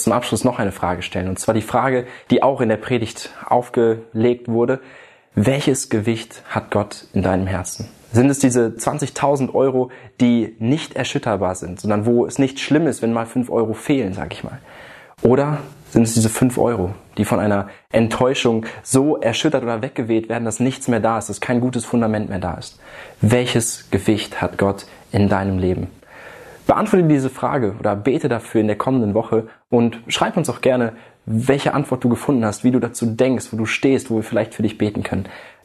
Jetzt 0.00 0.04
zum 0.04 0.12
Abschluss 0.14 0.44
noch 0.44 0.58
eine 0.58 0.72
Frage 0.72 1.02
stellen. 1.02 1.28
Und 1.28 1.38
zwar 1.38 1.54
die 1.54 1.62
Frage, 1.62 2.06
die 2.30 2.42
auch 2.42 2.60
in 2.60 2.70
der 2.70 2.78
Predigt 2.78 3.30
aufgelegt 3.46 4.48
wurde. 4.48 4.80
Welches 5.34 5.90
Gewicht 5.90 6.42
hat 6.48 6.70
Gott 6.70 7.04
in 7.12 7.22
deinem 7.22 7.46
Herzen? 7.46 7.88
Sind 8.12 8.30
es 8.30 8.40
diese 8.40 8.68
20.000 8.76 9.54
Euro, 9.54 9.90
die 10.20 10.56
nicht 10.58 10.96
erschütterbar 10.96 11.54
sind, 11.54 11.80
sondern 11.80 12.06
wo 12.06 12.26
es 12.26 12.38
nicht 12.38 12.58
schlimm 12.58 12.88
ist, 12.88 13.02
wenn 13.02 13.12
mal 13.12 13.26
5 13.26 13.50
Euro 13.50 13.74
fehlen, 13.74 14.14
sag 14.14 14.32
ich 14.32 14.42
mal? 14.42 14.58
Oder 15.22 15.58
sind 15.90 16.04
es 16.04 16.14
diese 16.14 16.30
fünf 16.30 16.56
Euro, 16.56 16.94
die 17.18 17.24
von 17.24 17.40
einer 17.40 17.68
Enttäuschung 17.92 18.64
so 18.82 19.18
erschüttert 19.18 19.62
oder 19.62 19.82
weggeweht 19.82 20.28
werden, 20.28 20.44
dass 20.44 20.60
nichts 20.60 20.88
mehr 20.88 21.00
da 21.00 21.18
ist, 21.18 21.28
dass 21.28 21.40
kein 21.40 21.60
gutes 21.60 21.84
Fundament 21.84 22.30
mehr 22.30 22.38
da 22.38 22.54
ist? 22.54 22.80
Welches 23.20 23.90
Gewicht 23.90 24.40
hat 24.40 24.56
Gott 24.56 24.86
in 25.12 25.28
deinem 25.28 25.58
Leben? 25.58 25.88
Beantworte 26.70 27.04
diese 27.08 27.30
Frage 27.30 27.74
oder 27.80 27.96
bete 27.96 28.28
dafür 28.28 28.60
in 28.60 28.68
der 28.68 28.78
kommenden 28.78 29.12
Woche 29.12 29.48
und 29.70 29.98
schreib 30.06 30.36
uns 30.36 30.48
auch 30.48 30.60
gerne, 30.60 30.92
welche 31.26 31.74
Antwort 31.74 32.04
du 32.04 32.08
gefunden 32.08 32.44
hast, 32.44 32.62
wie 32.62 32.70
du 32.70 32.78
dazu 32.78 33.06
denkst, 33.06 33.46
wo 33.50 33.56
du 33.56 33.66
stehst, 33.66 34.08
wo 34.08 34.14
wir 34.14 34.22
vielleicht 34.22 34.54
für 34.54 34.62
dich 34.62 34.78
beten 34.78 35.02
können. 35.02 35.24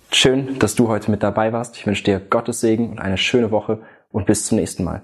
Schön, 0.10 0.58
dass 0.58 0.74
du 0.74 0.88
heute 0.88 1.12
mit 1.12 1.22
dabei 1.22 1.53
warst. 1.53 1.78
Ich 1.78 1.86
wünsche 1.86 2.03
dir 2.03 2.20
Gottes 2.20 2.60
Segen 2.60 2.89
und 2.89 2.97
eine 2.97 3.20
schöne 3.20 3.51
Woche 3.51 3.82
und 4.12 4.26
bis 4.26 4.47
zum 4.47 4.58
nächsten 4.58 4.84
Mal. 4.84 5.03